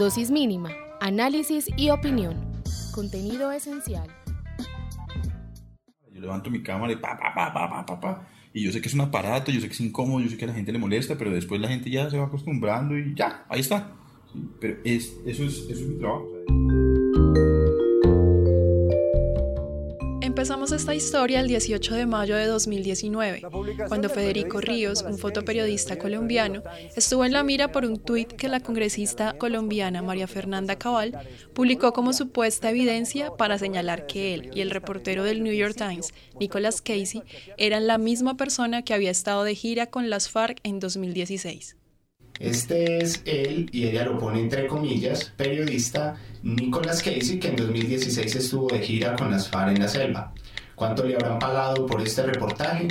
Dosis 0.00 0.30
mínima, 0.30 0.70
análisis 0.98 1.68
y 1.76 1.90
opinión. 1.90 2.34
Contenido 2.94 3.52
esencial. 3.52 4.08
Yo 6.10 6.20
levanto 6.22 6.48
mi 6.48 6.62
cámara 6.62 6.94
y 6.94 6.96
pa, 6.96 7.18
pa, 7.18 7.34
pa, 7.34 7.52
pa, 7.52 7.68
pa, 7.68 7.84
pa, 7.84 8.00
pa. 8.00 8.28
Y 8.54 8.64
yo 8.64 8.72
sé 8.72 8.80
que 8.80 8.88
es 8.88 8.94
un 8.94 9.02
aparato, 9.02 9.52
yo 9.52 9.60
sé 9.60 9.66
que 9.66 9.74
es 9.74 9.80
incómodo, 9.82 10.20
yo 10.20 10.30
sé 10.30 10.38
que 10.38 10.46
a 10.46 10.48
la 10.48 10.54
gente 10.54 10.72
le 10.72 10.78
molesta, 10.78 11.18
pero 11.18 11.30
después 11.30 11.60
la 11.60 11.68
gente 11.68 11.90
ya 11.90 12.08
se 12.08 12.16
va 12.16 12.24
acostumbrando 12.24 12.96
y 12.96 13.14
ya, 13.14 13.44
ahí 13.50 13.60
está. 13.60 13.92
Pero 14.58 14.78
es, 14.84 15.18
eso, 15.26 15.44
es, 15.44 15.58
eso 15.68 15.72
es 15.72 15.86
mi 15.86 15.98
trabajo. 15.98 16.28
Esta 20.60 20.94
historia 20.94 21.40
el 21.40 21.48
18 21.48 21.94
de 21.94 22.06
mayo 22.06 22.36
de 22.36 22.46
2019, 22.46 23.42
cuando 23.88 24.08
Federico 24.08 24.60
Ríos, 24.60 25.02
un 25.02 25.18
fotoperiodista 25.18 25.98
colombiano, 25.98 26.62
estuvo 26.94 27.24
en 27.24 27.32
la 27.32 27.42
mira 27.42 27.72
por 27.72 27.84
un 27.84 27.98
tuit 27.98 28.32
que 28.32 28.46
la 28.46 28.60
congresista 28.60 29.32
colombiana 29.32 30.02
María 30.02 30.28
Fernanda 30.28 30.76
Cabal 30.76 31.18
publicó 31.54 31.92
como 31.92 32.12
supuesta 32.12 32.70
evidencia 32.70 33.32
para 33.36 33.58
señalar 33.58 34.06
que 34.06 34.34
él 34.34 34.50
y 34.54 34.60
el 34.60 34.70
reportero 34.70 35.24
del 35.24 35.42
New 35.42 35.54
York 35.54 35.74
Times, 35.76 36.12
Nicholas 36.38 36.82
Casey, 36.82 37.22
eran 37.56 37.86
la 37.86 37.98
misma 37.98 38.36
persona 38.36 38.82
que 38.82 38.94
había 38.94 39.10
estado 39.10 39.44
de 39.44 39.54
gira 39.54 39.86
con 39.86 40.08
las 40.08 40.28
FARC 40.28 40.60
en 40.62 40.78
2016. 40.78 41.76
Este 42.38 43.02
es 43.02 43.22
él, 43.26 43.68
y 43.70 43.84
ella 43.84 44.04
lo 44.04 44.18
pone 44.18 44.40
entre 44.40 44.66
comillas, 44.66 45.32
periodista 45.36 46.16
Nicolas 46.42 47.02
Casey, 47.02 47.38
que 47.38 47.48
en 47.48 47.56
2016 47.56 48.34
estuvo 48.36 48.68
de 48.68 48.78
gira 48.78 49.14
con 49.16 49.30
las 49.30 49.48
FARC 49.48 49.76
en 49.76 49.82
la 49.82 49.88
selva. 49.88 50.32
¿Cuánto 50.80 51.04
le 51.04 51.14
habrán 51.14 51.38
pagado 51.38 51.84
por 51.84 52.00
este 52.00 52.22
reportaje? 52.22 52.88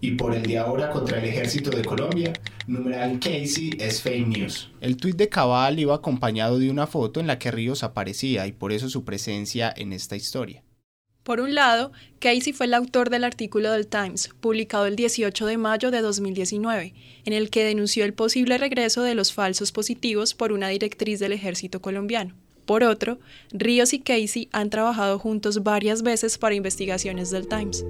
Y 0.00 0.12
por 0.12 0.32
el 0.32 0.44
de 0.44 0.58
ahora 0.58 0.90
contra 0.90 1.18
el 1.18 1.24
ejército 1.24 1.70
de 1.70 1.84
Colombia, 1.84 2.32
numeral 2.68 3.18
Casey 3.18 3.72
es 3.80 4.00
fake 4.00 4.28
news. 4.28 4.70
El 4.80 4.96
tuit 4.96 5.16
de 5.16 5.28
Cabal 5.28 5.80
iba 5.80 5.92
acompañado 5.92 6.60
de 6.60 6.70
una 6.70 6.86
foto 6.86 7.18
en 7.18 7.26
la 7.26 7.40
que 7.40 7.50
Ríos 7.50 7.82
aparecía 7.82 8.46
y 8.46 8.52
por 8.52 8.70
eso 8.70 8.88
su 8.88 9.04
presencia 9.04 9.74
en 9.76 9.92
esta 9.92 10.14
historia. 10.14 10.62
Por 11.24 11.40
un 11.40 11.56
lado, 11.56 11.90
Casey 12.20 12.52
fue 12.52 12.66
el 12.66 12.74
autor 12.74 13.10
del 13.10 13.24
artículo 13.24 13.72
del 13.72 13.88
Times, 13.88 14.30
publicado 14.40 14.86
el 14.86 14.94
18 14.94 15.44
de 15.44 15.56
mayo 15.58 15.90
de 15.90 16.00
2019, 16.00 16.94
en 17.24 17.32
el 17.32 17.50
que 17.50 17.64
denunció 17.64 18.04
el 18.04 18.14
posible 18.14 18.56
regreso 18.56 19.02
de 19.02 19.16
los 19.16 19.32
falsos 19.32 19.72
positivos 19.72 20.34
por 20.34 20.52
una 20.52 20.68
directriz 20.68 21.18
del 21.18 21.32
ejército 21.32 21.82
colombiano. 21.82 22.36
Por 22.66 22.84
otro, 22.84 23.18
Ríos 23.50 23.92
y 23.92 24.00
Casey 24.00 24.48
han 24.52 24.70
trabajado 24.70 25.18
juntos 25.18 25.62
varias 25.62 26.02
veces 26.02 26.38
para 26.38 26.54
investigaciones 26.54 27.30
del 27.30 27.48
Times. 27.48 27.84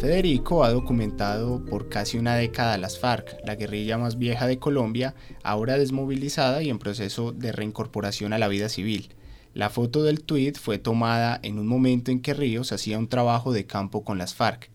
Federico 0.00 0.64
ha 0.64 0.70
documentado 0.70 1.62
por 1.66 1.90
casi 1.90 2.16
una 2.16 2.34
década 2.34 2.78
las 2.78 2.98
FARC, 2.98 3.36
la 3.44 3.56
guerrilla 3.56 3.98
más 3.98 4.16
vieja 4.16 4.46
de 4.46 4.58
Colombia, 4.58 5.14
ahora 5.42 5.76
desmovilizada 5.76 6.62
y 6.62 6.70
en 6.70 6.78
proceso 6.78 7.32
de 7.32 7.52
reincorporación 7.52 8.32
a 8.32 8.38
la 8.38 8.48
vida 8.48 8.70
civil. 8.70 9.10
La 9.52 9.68
foto 9.68 10.02
del 10.02 10.22
tuit 10.22 10.56
fue 10.56 10.78
tomada 10.78 11.38
en 11.42 11.58
un 11.58 11.66
momento 11.66 12.10
en 12.10 12.22
que 12.22 12.32
Ríos 12.32 12.72
hacía 12.72 12.98
un 12.98 13.08
trabajo 13.08 13.52
de 13.52 13.66
campo 13.66 14.02
con 14.02 14.16
las 14.16 14.34
FARC. 14.34 14.70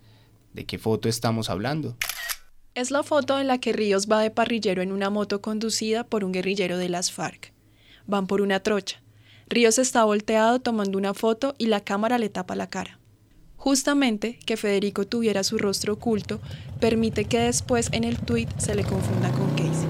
¿De 0.53 0.65
qué 0.65 0.77
foto 0.77 1.09
estamos 1.09 1.49
hablando? 1.49 1.97
Es 2.75 2.91
la 2.91 3.03
foto 3.03 3.39
en 3.39 3.47
la 3.47 3.57
que 3.57 3.71
Ríos 3.71 4.11
va 4.11 4.19
de 4.19 4.31
parrillero 4.31 4.81
en 4.81 4.91
una 4.91 5.09
moto 5.09 5.41
conducida 5.41 6.03
por 6.03 6.25
un 6.25 6.33
guerrillero 6.33 6.77
de 6.77 6.89
las 6.89 7.09
FARC. 7.09 7.53
Van 8.05 8.27
por 8.27 8.41
una 8.41 8.59
trocha. 8.59 9.01
Ríos 9.47 9.79
está 9.79 10.03
volteado 10.03 10.59
tomando 10.59 10.97
una 10.97 11.13
foto 11.13 11.55
y 11.57 11.67
la 11.67 11.79
cámara 11.79 12.17
le 12.17 12.27
tapa 12.27 12.53
la 12.53 12.67
cara. 12.67 12.99
Justamente 13.55 14.37
que 14.45 14.57
Federico 14.57 15.07
tuviera 15.07 15.45
su 15.45 15.57
rostro 15.57 15.93
oculto 15.93 16.41
permite 16.81 17.23
que 17.23 17.39
después 17.39 17.87
en 17.93 18.03
el 18.03 18.19
tuit 18.19 18.49
se 18.57 18.75
le 18.75 18.83
confunda 18.83 19.31
con 19.31 19.49
Casey. 19.51 19.87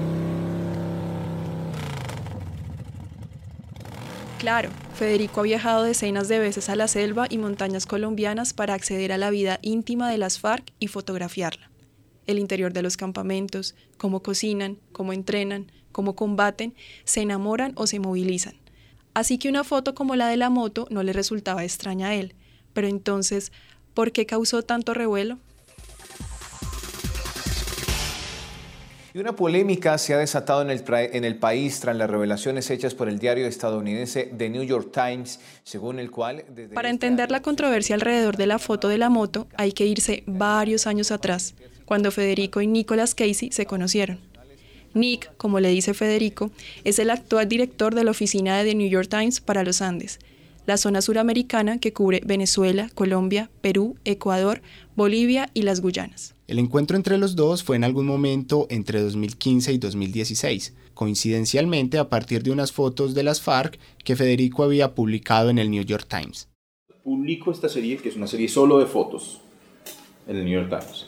Claro, 4.38 4.70
Federico 4.94 5.40
ha 5.40 5.42
viajado 5.42 5.82
decenas 5.82 6.28
de 6.28 6.38
veces 6.38 6.68
a 6.68 6.76
la 6.76 6.86
selva 6.86 7.26
y 7.28 7.38
montañas 7.38 7.84
colombianas 7.84 8.52
para 8.52 8.74
acceder 8.74 9.10
a 9.10 9.18
la 9.18 9.30
vida 9.30 9.58
íntima 9.62 10.08
de 10.08 10.18
las 10.18 10.38
FARC 10.38 10.72
y 10.78 10.86
fotografiarla. 10.86 11.68
El 12.26 12.38
interior 12.38 12.72
de 12.72 12.82
los 12.82 12.96
campamentos, 12.96 13.74
cómo 13.98 14.20
cocinan, 14.22 14.78
cómo 14.92 15.12
entrenan, 15.12 15.70
cómo 15.92 16.16
combaten, 16.16 16.74
se 17.04 17.22
enamoran 17.22 17.72
o 17.76 17.86
se 17.86 18.00
movilizan. 18.00 18.54
Así 19.14 19.38
que 19.38 19.48
una 19.48 19.64
foto 19.64 19.94
como 19.94 20.14
la 20.14 20.28
de 20.28 20.36
la 20.36 20.50
moto 20.50 20.86
no 20.90 21.02
le 21.02 21.14
resultaba 21.14 21.64
extraña 21.64 22.08
a 22.08 22.14
él, 22.14 22.34
pero 22.74 22.86
entonces, 22.86 23.50
¿por 23.94 24.12
qué 24.12 24.26
causó 24.26 24.62
tanto 24.62 24.92
revuelo? 24.92 25.38
Y 29.16 29.18
una 29.18 29.34
polémica 29.34 29.96
se 29.96 30.12
ha 30.12 30.18
desatado 30.18 30.60
en 30.60 30.68
el, 30.68 30.84
en 30.90 31.24
el, 31.24 31.38
país 31.38 31.80
tras 31.80 31.96
las 31.96 32.10
revelaciones 32.10 32.68
hechas 32.68 32.94
por 32.94 33.08
el 33.08 33.18
diario 33.18 33.46
estadounidense 33.46 34.24
The 34.36 34.50
New 34.50 34.62
York 34.64 34.90
Times, 34.92 35.40
según 35.64 35.98
el 35.98 36.10
cual... 36.10 36.44
Para 36.74 36.90
entender 36.90 37.30
la 37.30 37.40
controversia 37.40 37.94
alrededor 37.94 38.36
de 38.36 38.46
la 38.46 38.58
foto 38.58 38.88
de 38.88 38.98
la 38.98 39.08
moto, 39.08 39.48
hay 39.56 39.72
que 39.72 39.86
irse 39.86 40.22
varios 40.26 40.86
años 40.86 41.10
atrás, 41.10 41.54
cuando 41.86 42.10
Federico 42.10 42.60
y 42.60 42.66
Nicholas 42.66 43.14
Casey 43.14 43.50
se 43.50 43.64
conocieron. 43.64 44.18
Nick, 44.92 45.34
como 45.36 45.60
le 45.60 45.70
dice 45.70 45.94
Federico, 45.94 46.50
es 46.84 46.98
el 46.98 47.10
actual 47.10 47.48
director 47.48 47.94
de 47.94 48.04
la 48.04 48.10
oficina 48.10 48.58
de 48.58 48.70
The 48.70 48.74
New 48.74 48.88
York 48.88 49.08
Times 49.08 49.40
para 49.40 49.62
los 49.62 49.80
Andes, 49.82 50.18
la 50.66 50.76
zona 50.76 51.00
suramericana 51.00 51.78
que 51.78 51.92
cubre 51.92 52.20
Venezuela, 52.24 52.90
Colombia, 52.94 53.50
Perú, 53.60 53.96
Ecuador, 54.04 54.62
Bolivia 54.96 55.48
y 55.54 55.62
las 55.62 55.80
Guyanas. 55.80 56.34
El 56.48 56.58
encuentro 56.58 56.96
entre 56.96 57.18
los 57.18 57.36
dos 57.36 57.62
fue 57.62 57.76
en 57.76 57.84
algún 57.84 58.06
momento 58.06 58.66
entre 58.70 59.00
2015 59.00 59.72
y 59.72 59.78
2016, 59.78 60.74
coincidencialmente 60.94 61.98
a 61.98 62.08
partir 62.08 62.42
de 62.42 62.50
unas 62.50 62.72
fotos 62.72 63.14
de 63.14 63.22
las 63.22 63.40
FARC 63.40 63.78
que 64.04 64.16
Federico 64.16 64.64
había 64.64 64.94
publicado 64.94 65.50
en 65.50 65.58
el 65.58 65.70
New 65.70 65.84
York 65.84 66.06
Times. 66.08 66.48
Publico 67.04 67.52
esta 67.52 67.68
serie, 67.68 67.98
que 67.98 68.08
es 68.08 68.16
una 68.16 68.26
serie 68.26 68.48
solo 68.48 68.78
de 68.78 68.86
fotos, 68.86 69.40
en 70.26 70.36
el 70.36 70.44
New 70.44 70.54
York 70.54 70.68
Times. 70.68 71.06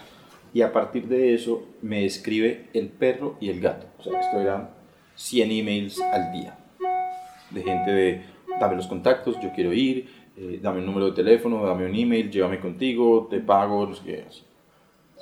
Y 0.55 0.63
a 0.63 0.73
partir 0.73 1.09
de 1.09 1.35
eso 1.35 1.67
me 1.83 2.05
escribe 2.05 2.69
el 2.73 2.89
perro 2.89 3.37
y 3.41 3.51
el 3.51 3.61
gato. 3.61 3.87
O 3.99 4.03
sea, 4.03 4.21
esto 4.21 4.41
eran 4.41 4.71
100 5.15 5.51
emails 5.51 6.01
al 6.01 6.33
día. 6.33 6.59
De 7.51 7.63
gente 7.63 7.91
de, 7.91 8.23
dame 8.61 8.77
los 8.77 8.87
contactos, 8.87 9.37
yo 9.43 9.51
quiero 9.55 9.73
ir, 9.73 10.09
eh, 10.37 10.61
dame 10.63 10.81
un 10.81 10.87
número 10.87 11.07
de 11.07 11.13
teléfono, 11.13 11.65
dame 11.65 11.87
un 11.87 11.95
email, 11.95 12.31
llévame 12.31 12.61
contigo, 12.61 13.27
te 13.31 13.41
pago, 13.41 13.87
no 13.87 13.95
sé 13.95 14.05
qué. 14.05 14.25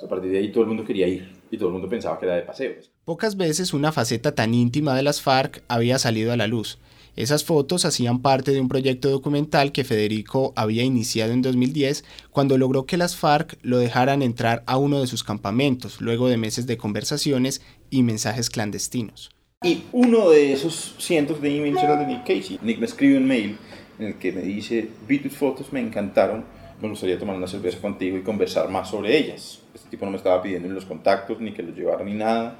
A 0.03 0.07
partir 0.07 0.31
de 0.31 0.37
ahí 0.37 0.51
todo 0.51 0.63
el 0.63 0.69
mundo 0.69 0.85
quería 0.85 1.07
ir 1.07 1.31
y 1.49 1.57
todo 1.57 1.69
el 1.69 1.73
mundo 1.73 1.89
pensaba 1.89 2.19
que 2.19 2.25
era 2.25 2.35
de 2.35 2.43
paseo. 2.43 2.73
Pocas 3.03 3.37
veces 3.37 3.73
una 3.73 3.91
faceta 3.91 4.35
tan 4.35 4.53
íntima 4.53 4.95
de 4.95 5.01
las 5.01 5.21
FARC 5.21 5.63
había 5.67 5.97
salido 5.97 6.31
a 6.33 6.37
la 6.37 6.45
luz. 6.45 6.77
Esas 7.17 7.43
fotos 7.43 7.83
hacían 7.83 8.21
parte 8.21 8.51
de 8.51 8.61
un 8.61 8.67
proyecto 8.67 9.09
documental 9.09 9.71
que 9.71 9.83
Federico 9.83 10.53
había 10.55 10.83
iniciado 10.83 11.33
en 11.33 11.41
2010 11.41 12.05
cuando 12.29 12.59
logró 12.59 12.85
que 12.85 12.95
las 12.95 13.15
FARC 13.15 13.57
lo 13.63 13.79
dejaran 13.79 14.21
entrar 14.21 14.61
a 14.67 14.77
uno 14.77 15.01
de 15.01 15.07
sus 15.07 15.23
campamentos, 15.23 15.99
luego 15.99 16.29
de 16.29 16.37
meses 16.37 16.67
de 16.67 16.77
conversaciones 16.77 17.63
y 17.89 18.03
mensajes 18.03 18.51
clandestinos. 18.51 19.31
Y 19.63 19.85
uno 19.93 20.29
de 20.29 20.53
esos 20.53 20.93
cientos 20.99 21.41
de 21.41 21.57
emails 21.57 21.81
era 21.81 21.95
de 21.95 22.05
Nick 22.05 22.19
Casey. 22.19 22.59
Nick 22.61 22.77
me 22.77 22.85
escribe 22.85 23.17
un 23.17 23.25
mail 23.25 23.57
en 23.97 24.05
el 24.05 24.19
que 24.19 24.31
me 24.31 24.41
dice, 24.41 24.87
vi 25.07 25.17
tus 25.17 25.33
fotos, 25.33 25.73
me 25.73 25.79
encantaron, 25.79 26.45
me 26.79 26.87
gustaría 26.87 27.17
tomar 27.17 27.35
una 27.35 27.47
cerveza 27.47 27.81
contigo 27.81 28.15
y 28.15 28.21
conversar 28.21 28.69
más 28.69 28.91
sobre 28.91 29.17
ellas. 29.17 29.63
Este 29.73 29.89
tipo 29.89 30.05
no 30.05 30.11
me 30.11 30.17
estaba 30.17 30.39
pidiendo 30.43 30.67
ni 30.67 30.75
los 30.75 30.85
contactos, 30.85 31.39
ni 31.39 31.51
que 31.51 31.63
los 31.63 31.75
llevara, 31.75 32.05
ni 32.05 32.13
nada. 32.13 32.59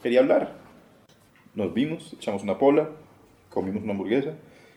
quería 0.00 0.20
hablar. 0.20 0.54
Nos 1.56 1.74
vimos, 1.74 2.12
echamos 2.12 2.44
una 2.44 2.56
pola, 2.56 2.88
comimos 3.50 3.82
una 3.82 3.92
hamburguesa 3.92 4.34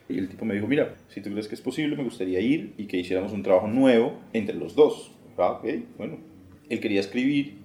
y 0.10 0.18
el 0.18 0.28
tipo 0.28 0.44
me 0.46 0.54
dijo, 0.54 0.68
mira, 0.68 0.96
si 1.08 1.22
tú 1.22 1.32
crees 1.32 1.48
que 1.48 1.56
es 1.56 1.62
posible, 1.62 1.96
me 1.96 2.04
gustaría 2.04 2.40
ir 2.40 2.74
y 2.78 2.86
que 2.86 2.98
hiciéramos 2.98 3.32
un 3.32 3.42
trabajo 3.42 3.68
nuevo 3.68 4.20
entre 4.34 4.56
los 4.56 4.76
dos. 4.76 5.12
Ah, 5.38 5.52
ok, 5.54 5.66
bueno. 5.98 6.18
Él 6.70 6.80
quería 6.80 7.00
escribir, 7.00 7.58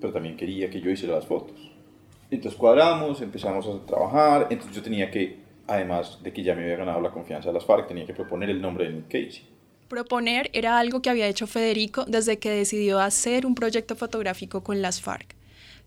pero 0.00 0.12
también 0.12 0.36
quería 0.36 0.70
que 0.70 0.80
yo 0.80 0.90
hiciera 0.90 1.14
las 1.14 1.26
fotos. 1.26 1.72
Entonces 2.30 2.58
cuadramos, 2.58 3.22
empezamos 3.22 3.66
a 3.66 3.86
trabajar, 3.86 4.48
entonces 4.50 4.76
yo 4.76 4.82
tenía 4.82 5.10
que, 5.10 5.38
además 5.66 6.22
de 6.22 6.32
que 6.32 6.42
ya 6.42 6.54
me 6.54 6.62
había 6.62 6.76
ganado 6.76 7.00
la 7.00 7.10
confianza 7.10 7.48
de 7.48 7.54
las 7.54 7.64
FARC, 7.64 7.88
tenía 7.88 8.04
que 8.04 8.12
proponer 8.12 8.50
el 8.50 8.60
nombre 8.60 8.84
de 8.84 8.92
Nick 8.92 9.06
Casey. 9.06 9.42
Proponer 9.88 10.50
era 10.52 10.78
algo 10.78 11.00
que 11.00 11.08
había 11.08 11.26
hecho 11.26 11.46
Federico 11.46 12.04
desde 12.04 12.38
que 12.38 12.50
decidió 12.50 13.00
hacer 13.00 13.46
un 13.46 13.54
proyecto 13.54 13.96
fotográfico 13.96 14.62
con 14.62 14.82
las 14.82 15.00
FARC. 15.00 15.37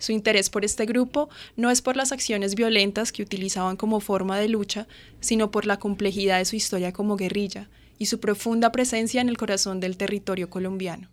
Su 0.01 0.13
interés 0.13 0.49
por 0.49 0.65
este 0.65 0.87
grupo 0.87 1.29
no 1.55 1.69
es 1.69 1.83
por 1.83 1.95
las 1.95 2.11
acciones 2.11 2.55
violentas 2.55 3.11
que 3.11 3.21
utilizaban 3.21 3.77
como 3.77 3.99
forma 3.99 4.39
de 4.39 4.49
lucha, 4.49 4.87
sino 5.19 5.51
por 5.51 5.67
la 5.67 5.77
complejidad 5.77 6.39
de 6.39 6.45
su 6.45 6.55
historia 6.55 6.91
como 6.91 7.17
guerrilla 7.17 7.69
y 7.99 8.07
su 8.07 8.19
profunda 8.19 8.71
presencia 8.71 9.21
en 9.21 9.29
el 9.29 9.37
corazón 9.37 9.79
del 9.79 9.97
territorio 9.97 10.49
colombiano. 10.49 11.07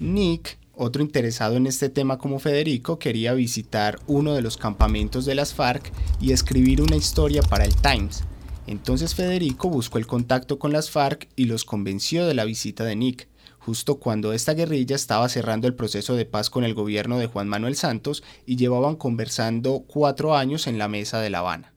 Nick, 0.00 0.58
otro 0.74 1.00
interesado 1.00 1.56
en 1.56 1.68
este 1.68 1.88
tema 1.90 2.18
como 2.18 2.40
Federico, 2.40 2.98
quería 2.98 3.34
visitar 3.34 4.00
uno 4.08 4.34
de 4.34 4.42
los 4.42 4.56
campamentos 4.56 5.26
de 5.26 5.36
las 5.36 5.54
FARC 5.54 5.92
y 6.20 6.32
escribir 6.32 6.82
una 6.82 6.96
historia 6.96 7.40
para 7.40 7.64
el 7.64 7.76
Times. 7.76 8.24
Entonces 8.66 9.14
Federico 9.14 9.68
buscó 9.68 9.98
el 9.98 10.08
contacto 10.08 10.58
con 10.58 10.72
las 10.72 10.90
FARC 10.90 11.28
y 11.36 11.44
los 11.44 11.64
convenció 11.64 12.26
de 12.26 12.34
la 12.34 12.44
visita 12.44 12.82
de 12.82 12.96
Nick. 12.96 13.28
Justo 13.64 13.98
cuando 13.98 14.32
esta 14.32 14.52
guerrilla 14.52 14.94
estaba 14.94 15.28
cerrando 15.28 15.66
el 15.66 15.74
proceso 15.74 16.14
de 16.16 16.26
paz 16.26 16.50
con 16.50 16.64
el 16.64 16.74
gobierno 16.74 17.18
de 17.18 17.26
Juan 17.26 17.48
Manuel 17.48 17.76
Santos 17.76 18.22
y 18.44 18.56
llevaban 18.56 18.96
conversando 18.96 19.84
cuatro 19.86 20.36
años 20.36 20.66
en 20.66 20.78
la 20.78 20.88
mesa 20.88 21.20
de 21.20 21.30
La 21.30 21.38
Habana. 21.38 21.72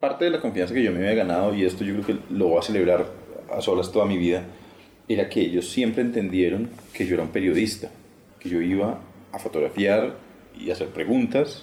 Parte 0.00 0.24
de 0.24 0.32
la 0.32 0.40
confianza 0.40 0.74
que 0.74 0.82
yo 0.82 0.90
me 0.90 0.98
había 0.98 1.14
ganado, 1.14 1.54
y 1.54 1.64
esto 1.64 1.84
yo 1.84 1.94
creo 1.94 2.06
que 2.06 2.34
lo 2.34 2.48
voy 2.48 2.58
a 2.58 2.62
celebrar 2.62 3.06
a 3.56 3.60
solas 3.60 3.92
toda 3.92 4.04
mi 4.04 4.18
vida, 4.18 4.42
era 5.08 5.28
que 5.28 5.42
ellos 5.42 5.68
siempre 5.68 6.02
entendieron 6.02 6.70
que 6.92 7.06
yo 7.06 7.14
era 7.14 7.22
un 7.22 7.30
periodista, 7.30 7.90
que 8.40 8.48
yo 8.48 8.60
iba 8.60 8.98
a 9.30 9.38
fotografiar 9.38 10.16
y 10.58 10.72
hacer 10.72 10.88
preguntas, 10.88 11.62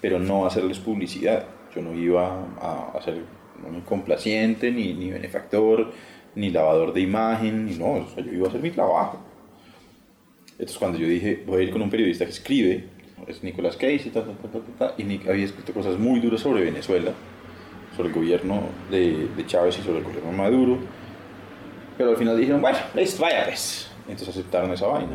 pero 0.00 0.18
no 0.18 0.44
a 0.44 0.48
hacerles 0.48 0.80
publicidad. 0.80 1.44
Yo 1.74 1.82
no 1.82 1.94
iba 1.94 2.44
a 2.60 2.98
hacer 2.98 3.22
ni 3.70 3.80
complaciente, 3.82 4.72
ni, 4.72 4.94
ni 4.94 5.10
benefactor, 5.10 5.92
ni 6.34 6.50
lavador 6.50 6.92
de 6.92 7.00
imagen, 7.00 7.66
ni 7.66 7.76
no, 7.76 8.06
yo 8.16 8.32
iba 8.32 8.46
a 8.46 8.48
hacer 8.48 8.60
mi 8.60 8.70
trabajo. 8.70 9.18
Entonces 10.52 10.78
cuando 10.78 10.98
yo 10.98 11.06
dije, 11.06 11.42
voy 11.46 11.60
a 11.60 11.64
ir 11.64 11.70
con 11.70 11.82
un 11.82 11.90
periodista 11.90 12.24
que 12.24 12.32
escribe, 12.32 12.84
es 13.26 13.42
Nicolás 13.42 13.76
Casey, 13.76 14.12
y 14.98 15.04
Nick 15.04 15.28
había 15.28 15.44
escrito 15.44 15.72
cosas 15.72 15.98
muy 15.98 16.20
duras 16.20 16.40
sobre 16.40 16.64
Venezuela, 16.64 17.12
sobre 17.96 18.08
el 18.08 18.14
gobierno 18.14 18.62
de, 18.90 19.28
de 19.36 19.46
Chávez 19.46 19.78
y 19.78 19.82
sobre 19.82 19.98
el 19.98 20.04
gobierno 20.04 20.30
de 20.30 20.36
Maduro, 20.36 20.78
pero 22.00 22.12
al 22.12 22.16
final 22.16 22.38
dijeron, 22.38 22.62
bueno, 22.62 22.78
listo, 22.94 23.20
vaya 23.20 23.44
pues. 23.44 23.90
Entonces 24.08 24.30
aceptaron 24.30 24.72
esa 24.72 24.86
vaina. 24.86 25.12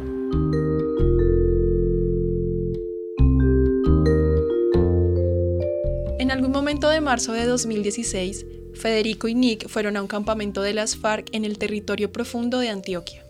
En 6.19 6.31
algún 6.31 6.51
momento 6.51 6.87
de 6.89 7.01
marzo 7.01 7.33
de 7.33 7.45
2016, 7.45 8.45
Federico 8.75 9.27
y 9.27 9.35
Nick 9.35 9.67
fueron 9.67 9.97
a 9.97 10.01
un 10.01 10.07
campamento 10.07 10.61
de 10.61 10.73
las 10.73 10.95
FARC 10.95 11.27
en 11.31 11.45
el 11.45 11.57
territorio 11.57 12.11
profundo 12.11 12.59
de 12.59 12.69
Antioquia. 12.69 13.23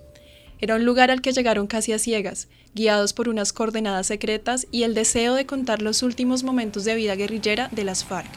Era 0.60 0.76
un 0.76 0.86
lugar 0.86 1.12
al 1.12 1.22
que 1.22 1.32
llegaron 1.32 1.68
casi 1.68 1.92
a 1.94 2.00
ciegas, 2.00 2.48
guiados 2.74 3.14
por 3.14 3.30
unas 3.30 3.54
coordenadas 3.54 4.08
secretas 4.08 4.68
y 4.72 4.84
el 4.84 4.94
deseo 4.94 5.36
de 5.36 5.46
contar 5.46 5.82
los 5.82 6.04
últimos 6.04 6.44
momentos 6.44 6.86
de 6.86 6.96
vida 6.96 7.16
guerrillera 7.16 7.70
de 7.72 7.84
las 7.84 8.04
FARC, 8.04 8.30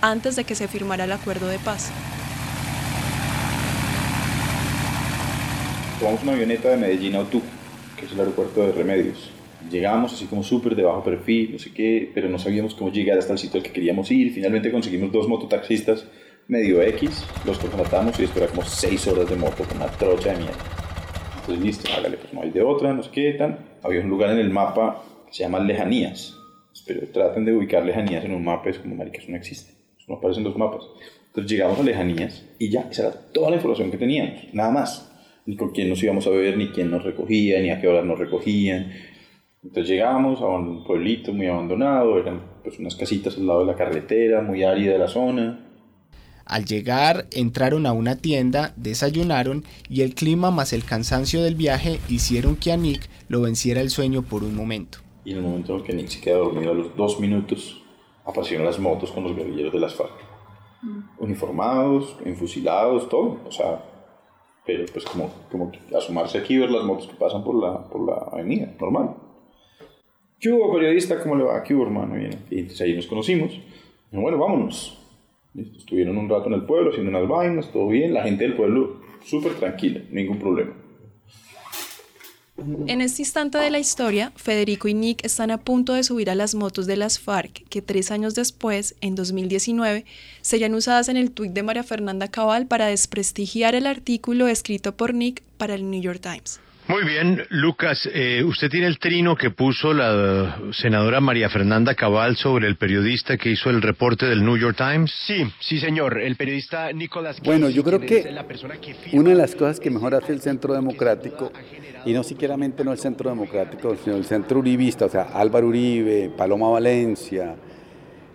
antes 0.00 0.36
de 0.36 0.44
que 0.44 0.54
se 0.54 0.68
firmara 0.68 1.04
el 1.04 1.12
acuerdo 1.12 1.48
de 1.48 1.58
paz. 1.58 1.90
tomamos 5.98 6.22
una 6.22 6.32
avioneta 6.32 6.68
de 6.70 6.76
Medellín 6.76 7.14
a 7.16 7.20
Otú, 7.20 7.40
que 7.98 8.06
es 8.06 8.12
el 8.12 8.20
aeropuerto 8.20 8.66
de 8.66 8.72
Remedios. 8.72 9.30
Llegamos 9.70 10.12
así 10.12 10.26
como 10.26 10.42
súper 10.42 10.76
de 10.76 10.82
bajo 10.82 11.02
perfil, 11.02 11.52
no 11.52 11.58
sé 11.58 11.72
qué, 11.72 12.10
pero 12.14 12.28
no 12.28 12.38
sabíamos 12.38 12.74
cómo 12.74 12.92
llegar 12.92 13.18
hasta 13.18 13.32
el 13.32 13.38
sitio 13.38 13.58
al 13.58 13.64
que 13.64 13.72
queríamos 13.72 14.10
ir. 14.10 14.32
Finalmente 14.32 14.70
conseguimos 14.70 15.10
dos 15.10 15.26
mototaxistas 15.26 16.04
medio 16.48 16.82
X, 16.82 17.24
los 17.44 17.58
contratamos 17.58 18.18
y 18.20 18.24
esto 18.24 18.38
era 18.38 18.48
como 18.48 18.62
seis 18.62 19.06
horas 19.08 19.28
de 19.28 19.36
moto 19.36 19.64
con 19.64 19.76
una 19.76 19.86
trocha 19.86 20.32
de 20.32 20.38
mierda. 20.38 20.56
Entonces, 21.40 21.64
listo, 21.64 21.90
hágale, 21.96 22.16
pues 22.16 22.32
no 22.32 22.42
hay 22.42 22.50
de 22.50 22.62
otra, 22.62 22.92
no 22.92 23.02
sé. 23.02 23.38
Había 23.82 24.00
un 24.00 24.08
lugar 24.08 24.30
en 24.30 24.38
el 24.38 24.50
mapa 24.50 25.02
que 25.26 25.32
se 25.32 25.42
llama 25.44 25.60
Lejanías, 25.60 26.36
pero 26.86 27.06
traten 27.08 27.44
de 27.44 27.52
ubicar 27.52 27.84
Lejanías 27.84 28.24
en 28.24 28.34
un 28.34 28.44
mapa, 28.44 28.70
es 28.70 28.78
como, 28.78 28.94
marica, 28.94 29.18
eso 29.18 29.30
no 29.30 29.36
existe, 29.36 29.72
eso 29.96 30.06
no 30.08 30.16
aparece 30.16 30.40
en 30.40 30.44
los 30.44 30.56
mapas. 30.56 30.82
Entonces 31.28 31.50
llegamos 31.50 31.78
a 31.78 31.82
Lejanías 31.82 32.44
y 32.58 32.70
ya, 32.70 32.88
esa 32.90 33.08
era 33.08 33.12
toda 33.32 33.50
la 33.50 33.56
información 33.56 33.90
que 33.90 33.98
teníamos, 33.98 34.42
nada 34.52 34.70
más 34.70 35.12
ni 35.46 35.56
con 35.56 35.70
quién 35.70 35.88
nos 35.88 36.02
íbamos 36.02 36.26
a 36.26 36.30
ver, 36.30 36.56
ni 36.56 36.68
quién 36.68 36.90
nos 36.90 37.04
recogía, 37.04 37.60
ni 37.60 37.70
a 37.70 37.80
qué 37.80 37.88
hora 37.88 38.02
nos 38.02 38.18
recogían. 38.18 38.92
Entonces 39.62 39.88
llegamos 39.88 40.40
a 40.40 40.46
un 40.46 40.84
pueblito 40.84 41.32
muy 41.32 41.46
abandonado, 41.46 42.18
eran 42.18 42.40
pues 42.62 42.78
unas 42.78 42.96
casitas 42.96 43.36
al 43.36 43.46
lado 43.46 43.60
de 43.60 43.66
la 43.66 43.76
carretera, 43.76 44.42
muy 44.42 44.64
árida 44.64 44.98
la 44.98 45.08
zona. 45.08 45.65
Al 46.46 46.64
llegar, 46.64 47.26
entraron 47.32 47.86
a 47.86 47.92
una 47.92 48.16
tienda, 48.16 48.72
desayunaron 48.76 49.64
y 49.88 50.02
el 50.02 50.14
clima 50.14 50.50
más 50.50 50.72
el 50.72 50.84
cansancio 50.84 51.42
del 51.42 51.56
viaje 51.56 52.00
hicieron 52.08 52.56
que 52.56 52.72
a 52.72 52.76
Nick 52.76 53.08
lo 53.28 53.42
venciera 53.42 53.80
el 53.80 53.90
sueño 53.90 54.22
por 54.22 54.44
un 54.44 54.54
momento. 54.54 54.98
Y 55.24 55.32
en 55.32 55.38
el 55.38 55.42
momento 55.42 55.76
en 55.76 55.82
que 55.82 55.92
Nick 55.92 56.08
se 56.08 56.20
queda 56.20 56.36
dormido, 56.36 56.70
a 56.70 56.74
los 56.74 56.96
dos 56.96 57.18
minutos, 57.18 57.82
aparecieron 58.24 58.64
las 58.64 58.78
motos 58.78 59.10
con 59.10 59.24
los 59.24 59.36
guerrilleros 59.36 59.72
de 59.72 59.80
las 59.80 59.94
FARC. 59.94 60.12
Mm. 60.82 61.00
Uniformados, 61.18 62.16
enfusilados, 62.24 63.08
todo. 63.08 63.40
O 63.44 63.50
sea, 63.50 63.82
pero 64.64 64.84
pues 64.92 65.04
como, 65.04 65.30
como 65.50 65.72
asomarse 65.96 66.38
aquí 66.38 66.54
y 66.54 66.58
ver 66.58 66.70
las 66.70 66.84
motos 66.84 67.06
que 67.06 67.14
pasan 67.14 67.42
por 67.44 67.54
la, 67.54 67.88
por 67.88 68.06
la 68.06 68.14
avenida, 68.32 68.72
normal. 68.80 69.16
Yo, 70.40 70.72
periodista, 70.72 71.20
¿cómo 71.20 71.36
le 71.36 71.44
va? 71.44 71.56
Aquí, 71.56 71.72
hermano? 71.72 72.18
Y, 72.20 72.24
entonces 72.50 72.80
ahí 72.82 72.94
nos 72.94 73.06
conocimos. 73.06 73.52
Y, 74.12 74.16
bueno, 74.16 74.38
vámonos. 74.38 74.98
Estuvieron 75.56 76.18
un 76.18 76.28
rato 76.28 76.46
en 76.46 76.54
el 76.54 76.62
pueblo 76.64 76.90
haciendo 76.90 77.10
unas 77.10 77.28
vainas, 77.28 77.72
todo 77.72 77.88
bien. 77.88 78.12
La 78.14 78.24
gente 78.24 78.44
del 78.44 78.54
pueblo 78.54 79.00
súper 79.24 79.54
tranquila, 79.54 80.00
ningún 80.10 80.38
problema. 80.38 80.72
En 82.86 83.02
este 83.02 83.20
instante 83.20 83.58
de 83.58 83.70
la 83.70 83.78
historia, 83.78 84.32
Federico 84.34 84.88
y 84.88 84.94
Nick 84.94 85.24
están 85.24 85.50
a 85.50 85.58
punto 85.58 85.92
de 85.92 86.02
subir 86.02 86.30
a 86.30 86.34
las 86.34 86.54
motos 86.54 86.86
de 86.86 86.96
las 86.96 87.18
FARC 87.18 87.68
que 87.68 87.82
tres 87.82 88.10
años 88.10 88.34
después, 88.34 88.96
en 89.02 89.14
2019, 89.14 90.06
serían 90.40 90.74
usadas 90.74 91.10
en 91.10 91.18
el 91.18 91.32
tuit 91.32 91.52
de 91.52 91.62
María 91.62 91.82
Fernanda 91.82 92.28
Cabal 92.28 92.66
para 92.66 92.86
desprestigiar 92.86 93.74
el 93.74 93.86
artículo 93.86 94.48
escrito 94.48 94.96
por 94.96 95.12
Nick 95.12 95.42
para 95.58 95.74
el 95.74 95.90
New 95.90 96.00
York 96.00 96.20
Times. 96.20 96.60
Muy 96.88 97.02
bien, 97.02 97.42
Lucas, 97.50 98.08
eh, 98.14 98.44
usted 98.44 98.70
tiene 98.70 98.86
el 98.86 99.00
trino 99.00 99.34
que 99.34 99.50
puso 99.50 99.92
la 99.92 100.56
senadora 100.72 101.20
María 101.20 101.50
Fernanda 101.50 101.96
Cabal 101.96 102.36
sobre 102.36 102.68
el 102.68 102.76
periodista 102.76 103.36
que 103.36 103.50
hizo 103.50 103.70
el 103.70 103.82
reporte 103.82 104.26
del 104.26 104.44
New 104.44 104.56
York 104.56 104.76
Times. 104.76 105.12
Sí, 105.26 105.50
sí, 105.58 105.80
señor, 105.80 106.20
el 106.20 106.36
periodista 106.36 106.92
Nicolás. 106.92 107.40
Bueno, 107.42 107.68
yo 107.70 107.82
creo 107.82 107.98
que 107.98 108.32
una 109.12 109.30
de 109.30 109.34
las 109.34 109.56
cosas 109.56 109.80
que 109.80 109.90
mejor 109.90 110.14
hace 110.14 110.32
el 110.32 110.40
Centro 110.40 110.74
Democrático, 110.74 111.50
y 112.04 112.12
no 112.12 112.22
siquiera 112.22 112.56
no 112.56 112.92
el 112.92 112.98
Centro 112.98 113.30
Democrático, 113.30 113.96
sino 114.04 114.14
el 114.14 114.24
Centro 114.24 114.60
Uribista, 114.60 115.06
o 115.06 115.10
sea, 115.10 115.22
Álvaro 115.22 115.66
Uribe, 115.66 116.30
Paloma 116.36 116.68
Valencia, 116.68 117.56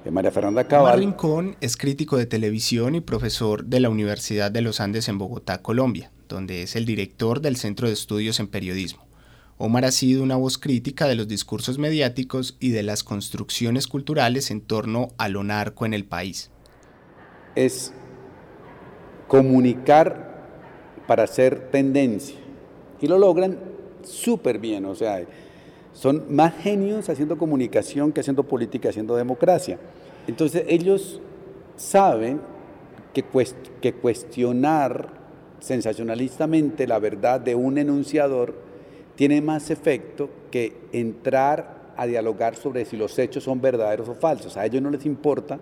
eh, 0.03 0.11
María 0.11 0.29
Fernanda 0.31 0.67
Cabal. 0.67 0.99
Rincón 0.99 1.55
es 1.61 1.77
crítico 1.77 2.17
de 2.17 2.25
televisión 2.25 2.95
y 2.95 2.99
profesor 2.99 3.63
de 3.63 3.79
la 3.79 3.89
Universidad 3.89 4.51
de 4.51 4.61
los 4.61 4.81
Andes 4.81 5.07
en 5.07 5.17
Bogotá, 5.17 5.61
Colombia 5.61 6.11
donde 6.31 6.63
es 6.63 6.75
el 6.75 6.85
director 6.85 7.41
del 7.41 7.57
Centro 7.57 7.87
de 7.87 7.93
Estudios 7.93 8.39
en 8.39 8.47
Periodismo. 8.47 9.05
Omar 9.57 9.85
ha 9.85 9.91
sido 9.91 10.23
una 10.23 10.37
voz 10.37 10.57
crítica 10.57 11.07
de 11.07 11.13
los 11.13 11.27
discursos 11.27 11.77
mediáticos 11.77 12.57
y 12.59 12.71
de 12.71 12.81
las 12.81 13.03
construcciones 13.03 13.87
culturales 13.87 14.49
en 14.49 14.61
torno 14.61 15.09
a 15.19 15.29
lo 15.29 15.43
narco 15.43 15.85
en 15.85 15.93
el 15.93 16.05
país. 16.05 16.49
Es 17.53 17.93
comunicar 19.27 20.31
para 21.05 21.23
hacer 21.23 21.69
tendencia. 21.69 22.37
Y 22.99 23.07
lo 23.07 23.19
logran 23.19 23.59
súper 24.03 24.57
bien, 24.57 24.85
o 24.85 24.95
sea, 24.95 25.23
son 25.93 26.33
más 26.33 26.55
genios 26.55 27.07
haciendo 27.09 27.37
comunicación 27.37 28.11
que 28.11 28.21
haciendo 28.21 28.43
política, 28.43 28.89
haciendo 28.89 29.15
democracia. 29.15 29.77
Entonces 30.27 30.63
ellos 30.67 31.21
saben 31.75 32.41
que, 33.13 33.23
que 33.81 33.93
cuestionar 33.93 35.20
sensacionalistamente 35.61 36.87
la 36.87 36.99
verdad 36.99 37.39
de 37.39 37.55
un 37.55 37.77
enunciador 37.77 38.53
tiene 39.15 39.41
más 39.41 39.69
efecto 39.69 40.29
que 40.49 40.73
entrar 40.91 41.93
a 41.95 42.05
dialogar 42.07 42.55
sobre 42.55 42.83
si 42.83 42.97
los 42.97 43.17
hechos 43.19 43.43
son 43.43 43.61
verdaderos 43.61 44.09
o 44.09 44.15
falsos. 44.15 44.57
A 44.57 44.65
ellos 44.65 44.81
no 44.81 44.89
les 44.89 45.05
importa 45.05 45.59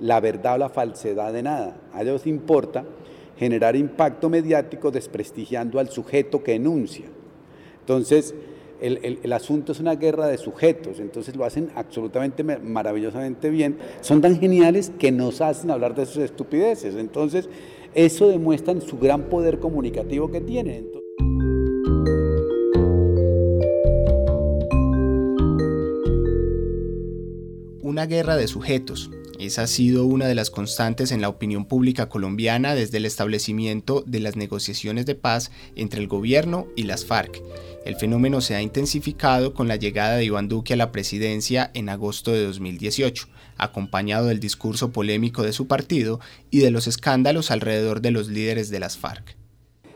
la 0.00 0.20
verdad 0.20 0.56
o 0.56 0.58
la 0.58 0.68
falsedad 0.68 1.32
de 1.32 1.42
nada. 1.42 1.76
A 1.92 2.02
ellos 2.02 2.26
importa 2.26 2.84
generar 3.38 3.76
impacto 3.76 4.28
mediático 4.28 4.90
desprestigiando 4.90 5.78
al 5.78 5.90
sujeto 5.90 6.42
que 6.42 6.54
enuncia. 6.54 7.06
Entonces, 7.80 8.34
el, 8.80 9.20
el, 9.22 9.32
asunto 9.32 9.72
es 9.72 9.80
una 9.80 9.94
guerra 9.94 10.26
de 10.26 10.36
sujetos, 10.36 11.00
entonces 11.00 11.34
lo 11.34 11.44
hacen 11.44 11.70
absolutamente 11.76 12.42
maravillosamente 12.42 13.48
bien. 13.48 13.78
Son 14.00 14.20
tan 14.20 14.38
geniales 14.38 14.92
que 14.98 15.12
nos 15.12 15.40
hacen 15.40 15.70
hablar 15.70 15.94
de 15.94 16.04
sus 16.04 16.18
estupideces. 16.18 16.94
Entonces, 16.96 17.48
eso 17.96 18.28
demuestra 18.28 18.78
su 18.82 18.98
gran 18.98 19.30
poder 19.30 19.58
comunicativo 19.58 20.30
que 20.30 20.42
tienen. 20.42 20.86
Una 27.80 28.04
guerra 28.04 28.36
de 28.36 28.46
sujetos. 28.48 29.10
Esa 29.38 29.62
ha 29.62 29.66
sido 29.66 30.04
una 30.04 30.26
de 30.26 30.34
las 30.34 30.50
constantes 30.50 31.10
en 31.10 31.22
la 31.22 31.30
opinión 31.30 31.66
pública 31.66 32.08
colombiana 32.08 32.74
desde 32.74 32.98
el 32.98 33.06
establecimiento 33.06 34.02
de 34.06 34.20
las 34.20 34.36
negociaciones 34.36 35.06
de 35.06 35.14
paz 35.14 35.50
entre 35.74 36.00
el 36.00 36.08
gobierno 36.08 36.66
y 36.76 36.82
las 36.82 37.06
FARC. 37.06 37.42
El 37.86 37.96
fenómeno 37.96 38.42
se 38.42 38.54
ha 38.54 38.62
intensificado 38.62 39.54
con 39.54 39.68
la 39.68 39.76
llegada 39.76 40.16
de 40.16 40.24
Iván 40.24 40.48
Duque 40.48 40.74
a 40.74 40.76
la 40.76 40.92
presidencia 40.92 41.70
en 41.72 41.88
agosto 41.88 42.32
de 42.32 42.44
2018 42.44 43.28
acompañado 43.58 44.26
del 44.26 44.40
discurso 44.40 44.92
polémico 44.92 45.42
de 45.42 45.52
su 45.52 45.66
partido 45.66 46.20
y 46.50 46.60
de 46.60 46.70
los 46.70 46.86
escándalos 46.86 47.50
alrededor 47.50 48.00
de 48.00 48.10
los 48.10 48.28
líderes 48.28 48.70
de 48.70 48.80
las 48.80 48.96
FARC. 48.96 49.36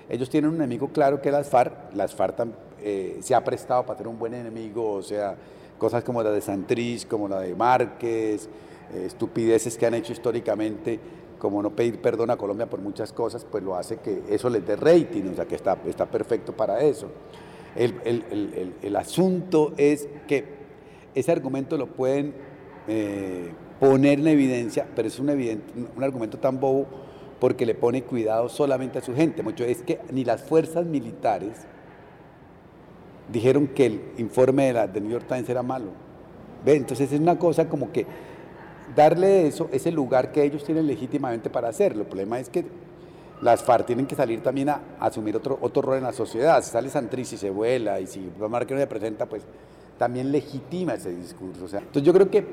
Ellos 0.08 0.28
tienen 0.28 0.50
un 0.50 0.56
enemigo 0.56 0.88
claro 0.88 1.20
que 1.22 1.28
es 1.28 1.32
las 1.32 1.48
FARC. 1.48 1.94
Las 1.94 2.14
FARC 2.14 2.48
eh, 2.82 3.18
se 3.22 3.34
ha 3.34 3.44
prestado 3.44 3.84
para 3.84 3.96
tener 3.98 4.08
un 4.08 4.18
buen 4.18 4.34
enemigo, 4.34 4.92
o 4.94 5.02
sea, 5.02 5.36
cosas 5.78 6.02
como 6.02 6.22
la 6.22 6.30
de 6.30 6.40
Santrich, 6.40 7.06
como 7.06 7.28
la 7.28 7.40
de 7.40 7.54
Márquez, 7.54 8.48
eh, 8.92 9.04
estupideces 9.06 9.76
que 9.76 9.86
han 9.86 9.94
hecho 9.94 10.12
históricamente 10.12 10.98
como 11.38 11.62
no 11.62 11.70
pedir 11.70 12.00
perdón 12.02 12.30
a 12.30 12.36
Colombia 12.36 12.68
por 12.68 12.80
muchas 12.80 13.12
cosas, 13.12 13.46
pues 13.50 13.64
lo 13.64 13.74
hace 13.74 13.96
que 13.96 14.22
eso 14.28 14.50
les 14.50 14.64
dé 14.66 14.76
rating, 14.76 15.30
o 15.32 15.34
sea 15.34 15.46
que 15.46 15.54
está, 15.54 15.78
está 15.86 16.06
perfecto 16.06 16.52
para 16.54 16.80
eso. 16.82 17.10
El, 17.74 17.94
el, 18.04 18.24
el, 18.30 18.74
el 18.82 18.96
asunto 18.96 19.72
es 19.76 20.06
que 20.28 20.44
ese 21.14 21.32
argumento 21.32 21.78
lo 21.78 21.86
pueden 21.86 22.34
eh, 22.92 23.52
poner 23.78 24.18
en 24.18 24.26
evidencia, 24.26 24.84
pero 24.96 25.06
es 25.06 25.18
un, 25.20 25.30
evidente, 25.30 25.72
un 25.96 26.02
argumento 26.02 26.38
tan 26.38 26.58
bobo 26.58 26.86
porque 27.38 27.64
le 27.64 27.76
pone 27.76 28.02
cuidado 28.02 28.48
solamente 28.48 28.98
a 28.98 29.00
su 29.00 29.14
gente. 29.14 29.44
Mucho 29.44 29.64
es 29.64 29.82
que 29.82 30.00
ni 30.10 30.24
las 30.24 30.42
fuerzas 30.42 30.84
militares 30.86 31.52
dijeron 33.32 33.68
que 33.68 33.86
el 33.86 34.00
informe 34.18 34.66
de 34.66 34.72
la 34.72 34.86
de 34.88 35.00
New 35.00 35.12
York 35.12 35.26
Times 35.28 35.48
era 35.48 35.62
malo. 35.62 35.92
¿Ve? 36.64 36.74
Entonces 36.74 37.12
es 37.12 37.20
una 37.20 37.38
cosa 37.38 37.68
como 37.68 37.92
que 37.92 38.06
darle 38.96 39.46
eso 39.46 39.68
es 39.72 39.86
lugar 39.92 40.32
que 40.32 40.42
ellos 40.42 40.64
tienen 40.64 40.88
legítimamente 40.88 41.48
para 41.48 41.68
hacerlo. 41.68 42.02
El 42.02 42.08
problema 42.08 42.40
es 42.40 42.50
que 42.50 42.64
las 43.40 43.62
FARC 43.62 43.86
tienen 43.86 44.06
que 44.06 44.16
salir 44.16 44.42
también 44.42 44.68
a, 44.68 44.80
asumir 44.98 45.36
otro, 45.36 45.58
otro 45.62 45.80
rol 45.80 45.98
en 45.98 46.02
la 46.02 46.12
sociedad. 46.12 46.60
Si 46.62 46.70
sale 46.70 46.90
Santriz 46.90 47.32
y 47.32 47.36
se 47.36 47.50
vuela 47.50 48.00
y 48.00 48.08
si 48.08 48.30
Marque 48.48 48.74
no 48.74 48.80
le 48.80 48.86
presenta, 48.88 49.26
pues 49.26 49.44
también 49.96 50.32
legitima 50.32 50.94
ese 50.94 51.14
discurso. 51.14 51.64
Entonces 51.64 52.02
yo 52.02 52.12
creo 52.12 52.30
que 52.30 52.44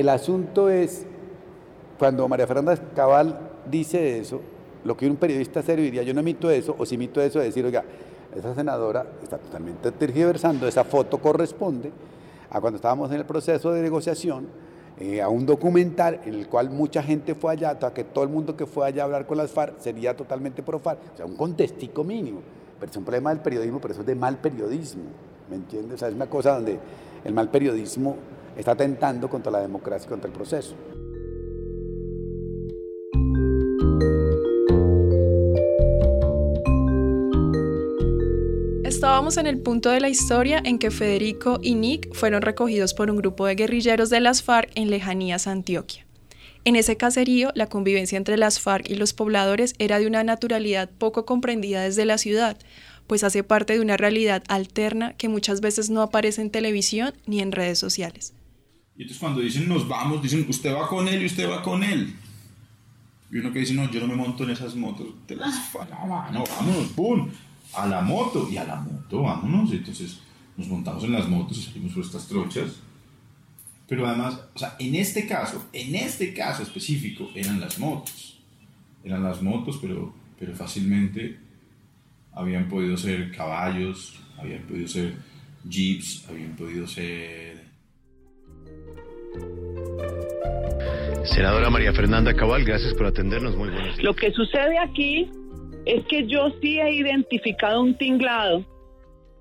el 0.00 0.08
asunto 0.08 0.68
es, 0.68 1.06
cuando 1.98 2.26
María 2.28 2.46
Fernanda 2.46 2.76
Cabal 2.94 3.38
dice 3.70 4.18
eso, 4.18 4.40
lo 4.84 4.96
que 4.96 5.06
un 5.06 5.16
periodista 5.16 5.62
serio 5.62 5.84
diría, 5.84 6.02
yo 6.02 6.14
no 6.14 6.20
emito 6.20 6.50
eso, 6.50 6.74
o 6.78 6.86
si 6.86 6.94
emito 6.94 7.20
eso, 7.20 7.38
es 7.40 7.46
decir, 7.46 7.64
oiga, 7.64 7.84
esa 8.34 8.54
senadora 8.54 9.06
está 9.22 9.38
totalmente 9.38 9.92
tergiversando, 9.92 10.66
esa 10.66 10.84
foto 10.84 11.18
corresponde 11.18 11.90
a 12.48 12.60
cuando 12.60 12.76
estábamos 12.76 13.10
en 13.10 13.18
el 13.18 13.26
proceso 13.26 13.72
de 13.72 13.82
negociación, 13.82 14.46
eh, 14.98 15.22
a 15.22 15.28
un 15.28 15.46
documental 15.46 16.20
en 16.24 16.34
el 16.34 16.46
cual 16.48 16.70
mucha 16.70 17.02
gente 17.02 17.34
fue 17.34 17.52
allá, 17.52 17.70
hasta 17.70 17.92
que 17.92 18.04
todo 18.04 18.24
el 18.24 18.30
mundo 18.30 18.56
que 18.56 18.66
fue 18.66 18.86
allá 18.86 19.02
a 19.02 19.04
hablar 19.06 19.26
con 19.26 19.38
las 19.38 19.50
FARC 19.50 19.78
sería 19.80 20.16
totalmente 20.16 20.62
pro 20.62 20.78
FARC, 20.78 20.98
o 21.14 21.16
sea, 21.16 21.26
un 21.26 21.36
contestico 21.36 22.04
mínimo. 22.04 22.40
Pero 22.78 22.90
es 22.90 22.96
un 22.96 23.04
problema 23.04 23.30
del 23.30 23.40
periodismo, 23.40 23.80
pero 23.80 23.92
eso 23.92 24.00
es 24.00 24.06
de 24.06 24.14
mal 24.14 24.38
periodismo, 24.38 25.04
¿me 25.48 25.56
entiendes? 25.56 25.94
O 25.94 25.98
sea, 25.98 26.08
es 26.08 26.14
una 26.14 26.26
cosa 26.26 26.54
donde 26.54 26.78
el 27.24 27.32
mal 27.32 27.50
periodismo 27.50 28.16
está 28.56 28.72
atentando 28.72 29.28
contra 29.28 29.52
la 29.52 29.60
democracia 29.60 30.06
y 30.06 30.10
contra 30.10 30.28
el 30.28 30.34
proceso. 30.34 30.74
Estábamos 38.84 39.38
en 39.38 39.46
el 39.46 39.60
punto 39.60 39.90
de 39.90 40.00
la 40.00 40.08
historia 40.08 40.60
en 40.64 40.78
que 40.78 40.90
Federico 40.90 41.58
y 41.62 41.74
Nick 41.74 42.12
fueron 42.12 42.42
recogidos 42.42 42.92
por 42.92 43.10
un 43.10 43.16
grupo 43.16 43.46
de 43.46 43.54
guerrilleros 43.54 44.10
de 44.10 44.20
las 44.20 44.42
FARC 44.42 44.70
en 44.74 44.90
lejanías 44.90 45.46
Antioquia. 45.46 46.04
En 46.64 46.76
ese 46.76 46.98
caserío, 46.98 47.52
la 47.54 47.68
convivencia 47.68 48.18
entre 48.18 48.36
las 48.36 48.60
FARC 48.60 48.90
y 48.90 48.96
los 48.96 49.14
pobladores 49.14 49.74
era 49.78 49.98
de 49.98 50.06
una 50.06 50.24
naturalidad 50.24 50.90
poco 50.98 51.24
comprendida 51.24 51.82
desde 51.82 52.04
la 52.04 52.18
ciudad, 52.18 52.58
pues 53.10 53.24
hace 53.24 53.42
parte 53.42 53.72
de 53.72 53.80
una 53.80 53.96
realidad 53.96 54.44
alterna 54.46 55.14
que 55.14 55.28
muchas 55.28 55.60
veces 55.60 55.90
no 55.90 56.00
aparece 56.00 56.42
en 56.42 56.50
televisión 56.50 57.12
ni 57.26 57.40
en 57.40 57.50
redes 57.50 57.76
sociales. 57.76 58.34
Y 58.96 59.02
entonces 59.02 59.18
cuando 59.18 59.40
dicen 59.40 59.68
nos 59.68 59.88
vamos, 59.88 60.22
dicen 60.22 60.46
usted 60.48 60.72
va 60.72 60.86
con 60.86 61.08
él 61.08 61.20
y 61.20 61.26
usted 61.26 61.50
va 61.50 61.60
con 61.60 61.82
él. 61.82 62.14
Y 63.32 63.38
uno 63.38 63.52
que 63.52 63.58
dice, 63.58 63.74
no, 63.74 63.90
yo 63.90 63.98
no 63.98 64.06
me 64.06 64.14
monto 64.14 64.44
en 64.44 64.50
esas 64.50 64.76
motos. 64.76 65.08
Te 65.26 65.34
las 65.34 65.74
no, 65.74 66.30
no, 66.30 66.44
vámonos, 66.44 66.86
¡pum! 66.94 67.28
a 67.74 67.88
la 67.88 68.00
moto 68.00 68.48
y 68.48 68.58
a 68.58 68.64
la 68.64 68.76
moto, 68.76 69.22
vámonos. 69.22 69.72
Entonces 69.72 70.20
nos 70.56 70.68
montamos 70.68 71.02
en 71.02 71.10
las 71.10 71.28
motos 71.28 71.58
y 71.58 71.62
salimos 71.62 71.92
por 71.92 72.04
estas 72.04 72.28
trochas. 72.28 72.76
Pero 73.88 74.06
además, 74.06 74.38
o 74.54 74.58
sea, 74.60 74.76
en 74.78 74.94
este 74.94 75.26
caso, 75.26 75.66
en 75.72 75.96
este 75.96 76.32
caso 76.32 76.62
específico, 76.62 77.28
eran 77.34 77.58
las 77.58 77.76
motos. 77.80 78.38
Eran 79.02 79.24
las 79.24 79.42
motos, 79.42 79.80
pero, 79.82 80.14
pero 80.38 80.54
fácilmente 80.54 81.49
habían 82.40 82.68
podido 82.68 82.96
ser 82.96 83.30
caballos, 83.32 84.18
habían 84.38 84.62
podido 84.62 84.88
ser 84.88 85.12
jeeps, 85.68 86.26
habían 86.28 86.56
podido 86.56 86.86
ser... 86.86 87.60
Senadora 91.24 91.68
María 91.68 91.92
Fernanda 91.92 92.34
Cabal, 92.34 92.64
gracias 92.64 92.94
por 92.94 93.06
atendernos. 93.06 93.54
Muy 93.56 93.68
buenos 93.68 93.96
días. 93.96 94.02
Lo 94.02 94.14
que 94.14 94.32
sucede 94.32 94.78
aquí 94.78 95.30
es 95.84 96.04
que 96.06 96.26
yo 96.26 96.50
sí 96.62 96.80
he 96.80 96.94
identificado 96.94 97.82
un 97.82 97.96
tinglado 97.96 98.64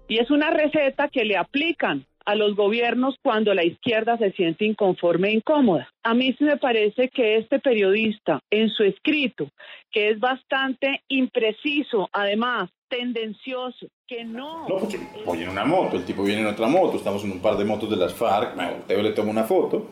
y 0.10 0.18
es 0.18 0.30
una 0.30 0.50
receta 0.50 1.08
que 1.08 1.24
le 1.24 1.38
aplican 1.38 2.06
a 2.26 2.36
los 2.36 2.56
gobiernos 2.56 3.16
cuando 3.24 3.54
la 3.54 3.64
izquierda 3.64 4.18
se 4.18 4.32
siente 4.34 4.66
inconforme 4.66 5.30
e 5.30 5.36
incómoda. 5.36 5.90
A 6.04 6.14
mí 6.14 6.36
sí 6.38 6.44
me 6.44 6.58
parece 6.58 7.10
que 7.10 7.38
este 7.38 7.60
periodista 7.60 8.42
en 8.52 8.70
su 8.70 8.84
escrito, 8.84 9.50
que 9.90 10.10
es 10.10 10.20
bastante 10.20 11.02
impreciso, 11.08 12.10
además 12.12 12.70
tendencioso, 12.90 13.88
que 14.08 14.26
no... 14.26 14.68
No, 14.68 14.78
porque 14.78 15.00
voy 15.26 15.44
en 15.44 15.50
una 15.50 15.66
moto, 15.66 15.98
el 15.98 16.06
tipo 16.06 16.24
viene 16.24 16.42
en 16.42 16.48
otra 16.48 16.68
moto, 16.68 16.98
estamos 16.98 17.24
en 17.24 17.32
un 17.32 17.40
par 17.40 17.58
de 17.58 17.66
motos 17.66 17.90
de 17.90 17.96
las 17.96 18.14
FARC, 18.14 18.56
me 18.56 18.72
volteo, 18.72 19.02
le 19.02 19.12
tomo 19.12 19.32
una 19.32 19.44
foto 19.44 19.86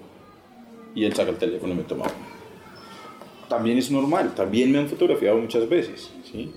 y 0.96 1.06
él 1.06 1.14
saca 1.14 1.30
el 1.30 1.38
teléfono 1.38 1.74
y 1.74 1.78
me 1.78 1.84
toma 1.84 2.06
también 3.48 3.78
es 3.78 3.90
normal, 3.92 4.34
también 4.36 4.72
me 4.72 4.80
han 4.80 4.88
fotografiado 4.88 5.38
muchas 5.38 5.68
veces. 5.68 6.12
¿sí? 6.24 6.52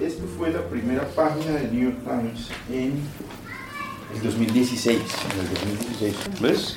Esto 0.00 0.24
fue 0.38 0.50
la 0.50 0.62
primera 0.68 1.06
página 1.08 1.56
del 1.56 1.74
New 1.74 1.90
York 1.90 2.04
Times 2.04 2.50
en 2.70 3.02
el 4.14 4.22
2016. 4.22 4.98
En 5.32 5.40
el 5.40 5.54
2016. 5.54 6.40
¿Ves? 6.40 6.76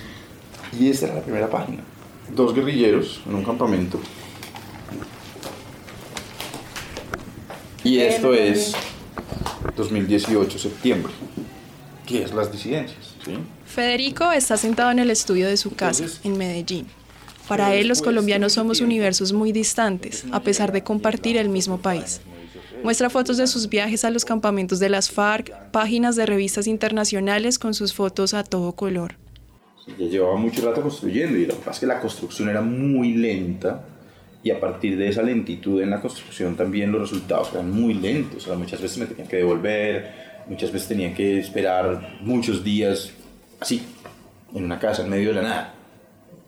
Y 0.77 0.89
esta 0.89 1.07
era 1.07 1.15
la 1.15 1.21
primera 1.21 1.49
página. 1.49 1.83
Dos 2.35 2.53
guerrilleros 2.53 3.21
en 3.27 3.35
un 3.35 3.43
campamento. 3.43 3.99
Y 7.83 7.99
esto 7.99 8.33
es 8.33 8.73
2018, 9.75 10.59
septiembre, 10.59 11.11
que 12.05 12.23
es 12.23 12.33
las 12.33 12.51
disidencias. 12.51 13.15
Federico 13.65 14.31
está 14.31 14.57
sentado 14.57 14.91
en 14.91 14.99
el 14.99 15.09
estudio 15.09 15.47
de 15.47 15.57
su 15.57 15.73
casa, 15.75 16.05
en 16.23 16.37
Medellín. 16.37 16.87
Para 17.47 17.73
él 17.73 17.87
los 17.87 18.01
colombianos 18.01 18.53
somos 18.53 18.81
universos 18.81 19.33
muy 19.33 19.51
distantes, 19.51 20.25
a 20.31 20.41
pesar 20.41 20.71
de 20.71 20.83
compartir 20.83 21.37
el 21.37 21.49
mismo 21.49 21.79
país. 21.79 22.21
Muestra 22.83 23.09
fotos 23.09 23.37
de 23.37 23.47
sus 23.47 23.69
viajes 23.69 24.05
a 24.05 24.09
los 24.09 24.25
campamentos 24.25 24.79
de 24.79 24.89
las 24.89 25.11
FARC, 25.11 25.71
páginas 25.71 26.15
de 26.15 26.25
revistas 26.25 26.67
internacionales 26.67 27.59
con 27.59 27.73
sus 27.73 27.93
fotos 27.93 28.33
a 28.33 28.43
todo 28.43 28.73
color. 28.73 29.15
Ya 29.97 30.05
llevaba 30.05 30.37
mucho 30.37 30.65
rato 30.65 30.81
construyendo 30.81 31.37
y 31.37 31.45
lo 31.45 31.55
que 31.55 31.59
pasa 31.59 31.71
es 31.71 31.79
que 31.79 31.85
la 31.87 31.99
construcción 31.99 32.49
era 32.49 32.61
muy 32.61 33.13
lenta 33.13 33.85
y 34.43 34.51
a 34.51 34.59
partir 34.59 34.97
de 34.97 35.09
esa 35.09 35.21
lentitud 35.21 35.81
en 35.81 35.89
la 35.89 35.99
construcción 35.99 36.55
también 36.55 36.91
los 36.91 37.01
resultados 37.01 37.49
eran 37.53 37.69
muy 37.69 37.93
lentos. 37.93 38.43
O 38.43 38.47
sea, 38.47 38.57
muchas 38.57 38.81
veces 38.81 38.97
me 38.97 39.05
tenía 39.05 39.25
que 39.25 39.37
devolver, 39.37 40.13
muchas 40.47 40.71
veces 40.71 40.87
tenía 40.87 41.13
que 41.13 41.39
esperar 41.39 42.19
muchos 42.21 42.63
días 42.63 43.11
así, 43.59 43.83
en 44.53 44.63
una 44.63 44.79
casa, 44.79 45.03
en 45.03 45.09
medio 45.09 45.29
de 45.29 45.35
la 45.35 45.41
nada. 45.41 45.73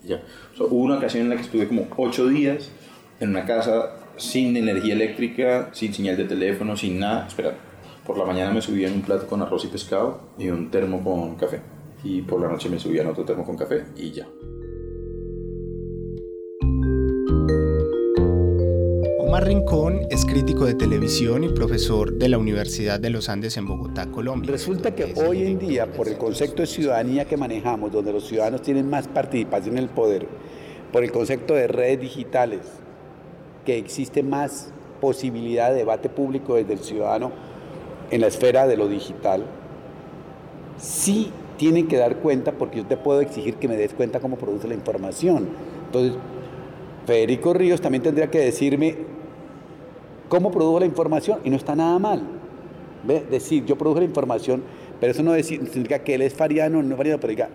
Ya. 0.03 0.21
hubo 0.57 0.83
una 0.83 0.97
ocasión 0.97 1.23
en 1.23 1.29
la 1.29 1.35
que 1.35 1.43
estuve 1.43 1.67
como 1.67 1.87
ocho 1.97 2.27
días 2.27 2.71
en 3.19 3.29
una 3.29 3.45
casa 3.45 4.00
sin 4.21 4.55
energía 4.55 4.93
eléctrica, 4.93 5.69
sin 5.73 5.93
señal 5.93 6.15
de 6.15 6.25
teléfono, 6.25 6.77
sin 6.77 6.99
nada. 6.99 7.27
Espera, 7.27 7.57
por 8.05 8.17
la 8.17 8.25
mañana 8.25 8.53
me 8.53 8.61
subía 8.61 8.87
en 8.87 8.93
un 8.93 9.01
plato 9.01 9.27
con 9.27 9.41
arroz 9.41 9.65
y 9.65 9.67
pescado 9.67 10.21
y 10.37 10.49
un 10.49 10.69
termo 10.69 11.03
con 11.03 11.35
café. 11.35 11.61
Y 12.03 12.21
por 12.21 12.39
la 12.39 12.47
noche 12.47 12.69
me 12.69 12.79
subía 12.79 13.01
en 13.01 13.07
otro 13.07 13.25
termo 13.25 13.43
con 13.43 13.57
café 13.57 13.85
y 13.97 14.11
ya. 14.11 14.27
Omar 19.19 19.47
Rincón 19.47 20.01
es 20.11 20.25
crítico 20.25 20.65
de 20.65 20.75
televisión 20.75 21.43
y 21.43 21.49
profesor 21.49 22.13
de 22.13 22.29
la 22.29 22.37
Universidad 22.37 22.99
de 22.99 23.09
los 23.09 23.27
Andes 23.27 23.57
en 23.57 23.65
Bogotá, 23.65 24.11
Colombia. 24.11 24.51
Resulta 24.51 24.93
que 24.93 25.13
hoy 25.15 25.43
en 25.43 25.57
día, 25.57 25.91
por 25.91 26.07
el 26.07 26.17
concepto 26.17 26.61
de 26.61 26.67
ciudadanía 26.67 27.25
que 27.25 27.37
manejamos, 27.37 27.91
donde 27.91 28.13
los 28.13 28.27
ciudadanos 28.27 28.61
tienen 28.61 28.89
más 28.89 29.07
participación 29.07 29.77
en 29.77 29.83
el 29.85 29.89
poder, 29.89 30.27
por 30.91 31.03
el 31.03 31.11
concepto 31.11 31.53
de 31.55 31.67
redes 31.67 32.01
digitales, 32.01 32.80
que 33.65 33.77
existe 33.77 34.23
más 34.23 34.71
posibilidad 34.99 35.69
de 35.71 35.77
debate 35.77 36.09
público 36.09 36.55
desde 36.55 36.73
el 36.73 36.79
ciudadano 36.79 37.31
en 38.11 38.21
la 38.21 38.27
esfera 38.27 38.67
de 38.67 38.77
lo 38.77 38.87
digital, 38.87 39.43
sí 40.77 41.31
tienen 41.57 41.87
que 41.87 41.97
dar 41.97 42.17
cuenta, 42.17 42.53
porque 42.53 42.79
yo 42.79 42.85
te 42.85 42.97
puedo 42.97 43.21
exigir 43.21 43.55
que 43.55 43.67
me 43.67 43.77
des 43.77 43.93
cuenta 43.93 44.19
cómo 44.19 44.37
produce 44.37 44.67
la 44.67 44.73
información. 44.73 45.47
Entonces, 45.85 46.13
Federico 47.05 47.53
Ríos 47.53 47.81
también 47.81 48.03
tendría 48.03 48.29
que 48.29 48.39
decirme 48.39 48.95
cómo 50.27 50.51
produjo 50.51 50.79
la 50.79 50.85
información 50.85 51.39
y 51.43 51.49
no 51.49 51.57
está 51.57 51.75
nada 51.75 51.99
mal. 51.99 52.23
¿Ve? 53.03 53.23
Decir, 53.29 53.65
yo 53.65 53.77
produjo 53.77 53.99
la 53.99 54.05
información, 54.05 54.63
pero 54.99 55.11
eso 55.11 55.23
no 55.23 55.33
significa 55.41 55.99
que 55.99 56.15
él 56.15 56.21
es 56.21 56.33
fariano, 56.33 56.81
no 56.81 56.91
es 56.91 56.97
fariano, 56.97 57.19
pero 57.19 57.31
diga, 57.31 57.49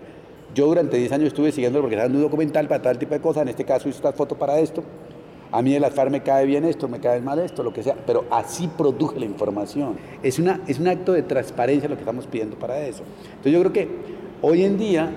yo 0.53 0.67
durante 0.67 0.97
10 0.97 1.11
años 1.11 1.27
estuve 1.27 1.51
siguiéndolo 1.51 1.83
porque 1.83 2.01
en 2.01 2.15
un 2.15 2.21
documental 2.21 2.67
para 2.67 2.81
tal 2.81 2.97
tipo 2.97 3.13
de 3.13 3.21
cosas, 3.21 3.43
en 3.43 3.49
este 3.49 3.63
caso 3.63 3.89
hizo 3.89 3.97
esta 3.97 4.13
foto 4.13 4.35
para 4.35 4.59
esto. 4.59 4.83
A 5.51 5.61
mí 5.61 5.71
de 5.71 5.79
las 5.79 5.95
me 6.11 6.21
cae 6.21 6.45
bien 6.45 6.65
esto, 6.65 6.87
me 6.87 6.99
cae 6.99 7.21
mal 7.21 7.39
esto, 7.39 7.63
lo 7.63 7.71
que 7.71 7.81
sea, 7.81 7.95
pero 8.05 8.25
así 8.31 8.67
produje 8.67 9.19
la 9.19 9.25
información. 9.25 9.95
Es, 10.21 10.39
una, 10.39 10.61
es 10.67 10.79
un 10.79 10.87
acto 10.87 11.13
de 11.13 11.23
transparencia 11.23 11.87
lo 11.87 11.95
que 11.95 12.01
estamos 12.01 12.27
pidiendo 12.27 12.57
para 12.57 12.79
eso. 12.79 13.03
Entonces 13.29 13.53
yo 13.53 13.59
creo 13.59 13.73
que 13.73 13.87
hoy 14.41 14.63
en 14.63 14.77
día, 14.77 15.09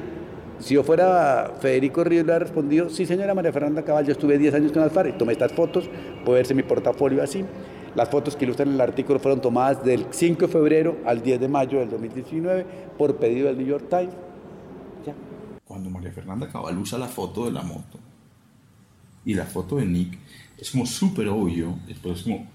si 0.60 0.74
yo 0.74 0.84
fuera 0.84 1.54
Federico 1.60 2.04
Ríos, 2.04 2.24
le 2.26 2.32
ha 2.32 2.38
respondido, 2.38 2.88
sí 2.90 3.06
señora 3.06 3.34
María 3.34 3.52
Fernanda 3.52 3.82
Cabal, 3.82 4.06
yo 4.06 4.12
estuve 4.12 4.38
10 4.38 4.54
años 4.54 4.72
con 4.72 4.82
las 4.82 5.06
y 5.06 5.12
tomé 5.12 5.32
estas 5.32 5.52
fotos, 5.52 5.90
puede 6.24 6.38
verse 6.38 6.54
mi 6.54 6.62
portafolio 6.62 7.22
así. 7.22 7.44
Las 7.96 8.08
fotos 8.08 8.36
que 8.36 8.44
ilustran 8.44 8.72
el 8.72 8.80
artículo 8.80 9.18
fueron 9.18 9.40
tomadas 9.40 9.84
del 9.84 10.06
5 10.10 10.42
de 10.42 10.48
febrero 10.48 10.96
al 11.04 11.22
10 11.22 11.40
de 11.40 11.48
mayo 11.48 11.80
del 11.80 11.90
2019 11.90 12.64
por 12.96 13.16
pedido 13.16 13.48
del 13.48 13.58
New 13.58 13.66
York 13.66 13.86
Times. 13.88 14.14
Ya. 15.04 15.14
Cuando 15.64 15.90
María 15.90 16.12
Fernanda 16.12 16.46
Cabal 16.48 16.78
usa 16.78 17.00
la 17.00 17.08
foto 17.08 17.46
de 17.46 17.50
la 17.50 17.62
moto 17.62 17.98
y 19.24 19.34
la 19.34 19.46
foto 19.46 19.76
de 19.76 19.86
Nick, 19.86 20.18
es 20.58 20.70
como 20.70 20.86
súper 20.86 21.28
obvio, 21.28 21.78
después 21.86 22.18
es 22.18 22.24
como 22.24 22.46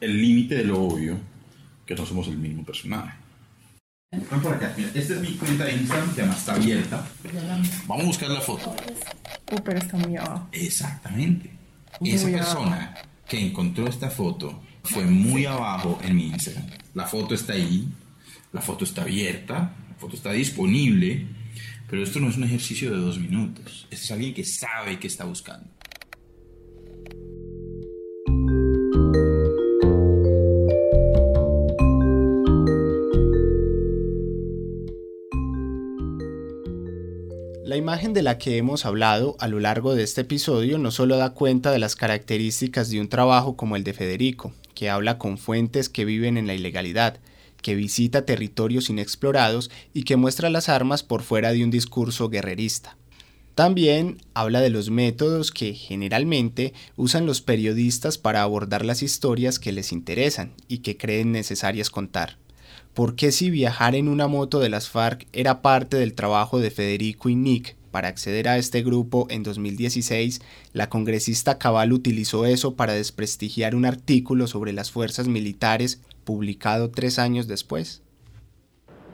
el 0.00 0.20
límite 0.20 0.56
de 0.56 0.64
lo 0.64 0.82
obvio, 0.82 1.18
que 1.86 1.94
no 1.94 2.06
somos 2.06 2.28
el 2.28 2.38
mismo 2.38 2.64
personaje. 2.64 3.16
Ven 4.12 4.40
por 4.42 4.54
acá, 4.54 4.74
mira, 4.76 4.90
esta 4.94 5.14
es 5.14 5.20
mi 5.20 5.34
cuenta 5.34 5.64
de 5.64 5.72
Instagram, 5.74 6.14
que 6.14 6.20
además 6.22 6.38
está 6.40 6.54
abierta. 6.54 7.08
Vamos 7.86 8.04
a 8.04 8.06
buscar 8.06 8.30
la 8.30 8.40
foto. 8.40 8.74
Uh, 9.52 9.56
pero 9.64 9.78
está 9.78 9.96
muy 9.96 10.16
abajo. 10.16 10.48
Exactamente. 10.52 11.50
Muy 12.00 12.10
Esa 12.10 12.26
abajo. 12.28 12.44
persona 12.44 12.94
que 13.28 13.38
encontró 13.38 13.86
esta 13.86 14.10
foto 14.10 14.62
fue 14.82 15.04
muy 15.04 15.46
abajo 15.46 15.98
en 16.02 16.16
mi 16.16 16.26
Instagram. 16.26 16.66
La 16.94 17.06
foto 17.06 17.34
está 17.34 17.52
ahí, 17.52 17.88
la 18.52 18.60
foto 18.60 18.84
está 18.84 19.02
abierta, 19.02 19.76
la 19.88 19.94
foto 19.96 20.16
está 20.16 20.32
disponible, 20.32 21.26
pero 21.88 22.02
esto 22.02 22.18
no 22.18 22.28
es 22.28 22.36
un 22.36 22.44
ejercicio 22.44 22.90
de 22.90 22.96
dos 22.96 23.18
minutos. 23.18 23.86
Esto 23.90 24.04
es 24.04 24.10
alguien 24.10 24.34
que 24.34 24.44
sabe 24.44 24.98
qué 24.98 25.06
está 25.06 25.24
buscando. 25.24 25.68
La 37.70 37.76
imagen 37.76 38.12
de 38.14 38.22
la 38.22 38.36
que 38.36 38.56
hemos 38.56 38.84
hablado 38.84 39.36
a 39.38 39.46
lo 39.46 39.60
largo 39.60 39.94
de 39.94 40.02
este 40.02 40.22
episodio 40.22 40.76
no 40.76 40.90
solo 40.90 41.18
da 41.18 41.30
cuenta 41.30 41.70
de 41.70 41.78
las 41.78 41.94
características 41.94 42.90
de 42.90 43.00
un 43.00 43.08
trabajo 43.08 43.56
como 43.56 43.76
el 43.76 43.84
de 43.84 43.92
Federico, 43.92 44.52
que 44.74 44.90
habla 44.90 45.18
con 45.18 45.38
fuentes 45.38 45.88
que 45.88 46.04
viven 46.04 46.36
en 46.36 46.48
la 46.48 46.54
ilegalidad, 46.54 47.20
que 47.62 47.76
visita 47.76 48.26
territorios 48.26 48.90
inexplorados 48.90 49.70
y 49.94 50.02
que 50.02 50.16
muestra 50.16 50.50
las 50.50 50.68
armas 50.68 51.04
por 51.04 51.22
fuera 51.22 51.52
de 51.52 51.62
un 51.62 51.70
discurso 51.70 52.28
guerrerista. 52.28 52.96
También 53.54 54.18
habla 54.34 54.60
de 54.60 54.70
los 54.70 54.90
métodos 54.90 55.52
que 55.52 55.72
generalmente 55.74 56.74
usan 56.96 57.24
los 57.24 57.40
periodistas 57.40 58.18
para 58.18 58.42
abordar 58.42 58.84
las 58.84 59.00
historias 59.00 59.60
que 59.60 59.70
les 59.70 59.92
interesan 59.92 60.54
y 60.66 60.78
que 60.78 60.96
creen 60.96 61.30
necesarias 61.30 61.88
contar. 61.88 62.36
¿Por 62.94 63.14
qué 63.14 63.30
si 63.30 63.50
viajar 63.50 63.94
en 63.94 64.08
una 64.08 64.26
moto 64.26 64.58
de 64.58 64.68
las 64.68 64.88
FARC 64.88 65.28
era 65.32 65.62
parte 65.62 65.96
del 65.96 66.14
trabajo 66.14 66.58
de 66.58 66.72
Federico 66.72 67.28
y 67.28 67.36
Nick 67.36 67.76
para 67.92 68.08
acceder 68.08 68.48
a 68.48 68.58
este 68.58 68.82
grupo 68.82 69.28
en 69.30 69.44
2016, 69.44 70.40
la 70.72 70.88
congresista 70.88 71.56
Cabal 71.56 71.92
utilizó 71.92 72.46
eso 72.46 72.74
para 72.74 72.92
desprestigiar 72.92 73.76
un 73.76 73.84
artículo 73.84 74.48
sobre 74.48 74.72
las 74.72 74.90
fuerzas 74.90 75.28
militares 75.28 76.00
publicado 76.24 76.90
tres 76.90 77.20
años 77.20 77.46
después? 77.46 78.02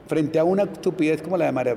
Frente 0.07 0.39
a 0.39 0.43
una 0.43 0.63
estupidez 0.63 1.21
como 1.21 1.37
la 1.37 1.45
de 1.45 1.51
María 1.51 1.75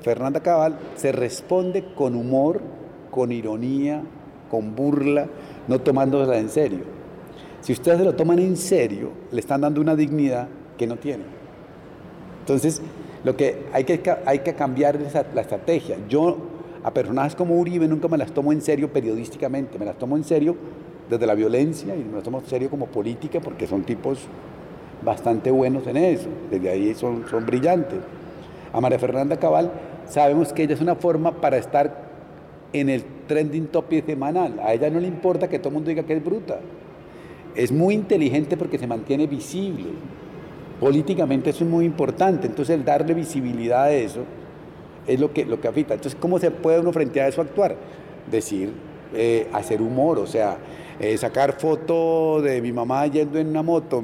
Fernanda 0.00 0.42
Cabal, 0.42 0.78
se 0.96 1.12
responde 1.12 1.84
con 1.94 2.14
humor, 2.14 2.62
con 3.10 3.30
ironía, 3.30 4.02
con 4.50 4.74
burla, 4.74 5.28
no 5.68 5.82
tomándosela 5.82 6.38
en 6.38 6.48
serio. 6.48 6.84
Si 7.60 7.74
ustedes 7.74 7.98
se 7.98 8.04
lo 8.04 8.14
toman 8.14 8.38
en 8.38 8.56
serio, 8.56 9.12
le 9.32 9.40
están 9.40 9.60
dando 9.60 9.82
una 9.82 9.96
dignidad 9.96 10.48
que 10.76 10.86
no 10.86 10.96
tiene. 10.96 11.24
Entonces, 12.40 12.80
lo 13.24 13.36
que 13.36 13.66
hay 13.72 13.84
que, 13.84 14.00
hay 14.24 14.38
que 14.40 14.54
cambiar 14.54 14.96
es 14.96 15.14
la 15.14 15.40
estrategia. 15.40 15.96
Yo 16.08 16.36
a 16.84 16.92
personajes 16.92 17.34
como 17.34 17.58
Uribe 17.58 17.88
nunca 17.88 18.06
me 18.06 18.16
las 18.16 18.30
tomo 18.30 18.52
en 18.52 18.60
serio 18.60 18.92
periodísticamente, 18.92 19.76
me 19.78 19.84
las 19.84 19.98
tomo 19.98 20.16
en 20.16 20.22
serio 20.22 20.56
desde 21.10 21.26
la 21.26 21.34
violencia 21.34 21.96
y 21.96 22.04
me 22.04 22.12
las 22.12 22.22
tomo 22.22 22.38
en 22.38 22.46
serio 22.46 22.70
como 22.70 22.86
política 22.86 23.40
porque 23.40 23.66
son 23.66 23.82
tipos 23.82 24.20
bastante 25.04 25.50
buenos 25.50 25.86
en 25.88 25.96
eso, 25.96 26.28
desde 26.48 26.70
ahí 26.70 26.94
son, 26.94 27.24
son 27.28 27.44
brillantes. 27.44 27.98
A 28.72 28.80
María 28.80 29.00
Fernanda 29.00 29.36
Cabal 29.36 29.72
sabemos 30.08 30.52
que 30.52 30.62
ella 30.62 30.74
es 30.74 30.80
una 30.80 30.94
forma 30.94 31.32
para 31.32 31.56
estar 31.56 32.06
en 32.72 32.88
el 32.88 33.04
trending 33.26 33.66
topic 33.66 34.06
semanal. 34.06 34.60
A 34.62 34.72
ella 34.72 34.90
no 34.90 35.00
le 35.00 35.08
importa 35.08 35.48
que 35.48 35.58
todo 35.58 35.70
el 35.70 35.74
mundo 35.74 35.88
diga 35.88 36.04
que 36.04 36.14
es 36.14 36.24
bruta. 36.24 36.60
Es 37.54 37.72
muy 37.72 37.94
inteligente 37.94 38.56
porque 38.56 38.78
se 38.78 38.86
mantiene 38.86 39.26
visible. 39.26 39.86
Políticamente 40.80 41.50
eso 41.50 41.64
es 41.64 41.70
muy 41.70 41.84
importante. 41.84 42.46
Entonces 42.46 42.76
el 42.76 42.84
darle 42.84 43.14
visibilidad 43.14 43.84
a 43.84 43.92
eso 43.92 44.20
es 45.06 45.18
lo 45.20 45.32
que, 45.32 45.44
lo 45.44 45.60
que 45.60 45.68
afecta. 45.68 45.94
Entonces, 45.94 46.18
¿cómo 46.20 46.38
se 46.38 46.50
puede 46.50 46.80
uno 46.80 46.92
frente 46.92 47.20
a 47.20 47.28
eso 47.28 47.40
actuar? 47.40 47.76
Decir, 48.30 48.72
eh, 49.14 49.48
hacer 49.52 49.80
humor, 49.80 50.18
o 50.18 50.26
sea, 50.26 50.56
eh, 51.00 51.16
sacar 51.16 51.52
foto 51.58 52.40
de 52.42 52.60
mi 52.60 52.72
mamá 52.72 53.06
yendo 53.06 53.38
en 53.38 53.48
una 53.48 53.62
moto. 53.62 54.02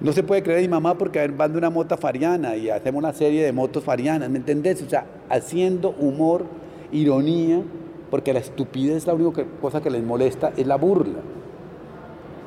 No 0.00 0.12
se 0.12 0.22
puede 0.22 0.42
creer 0.42 0.60
mi 0.62 0.68
mamá 0.68 0.96
porque 0.96 1.26
van 1.28 1.52
de 1.52 1.58
una 1.58 1.70
moto 1.70 1.96
fariana 1.96 2.56
y 2.56 2.70
hacemos 2.70 3.00
una 3.00 3.12
serie 3.12 3.42
de 3.44 3.52
motos 3.52 3.82
farianas, 3.84 4.30
¿me 4.30 4.38
entendés? 4.38 4.82
O 4.82 4.88
sea, 4.88 5.04
haciendo 5.28 5.90
humor, 5.98 6.44
ironía, 6.92 7.62
porque 8.10 8.32
la 8.32 8.40
estupidez 8.40 8.96
es 8.98 9.06
la 9.06 9.14
única 9.14 9.44
cosa 9.60 9.80
que 9.82 9.90
les 9.90 10.02
molesta, 10.02 10.52
es 10.56 10.66
la 10.66 10.76
burla. 10.76 11.18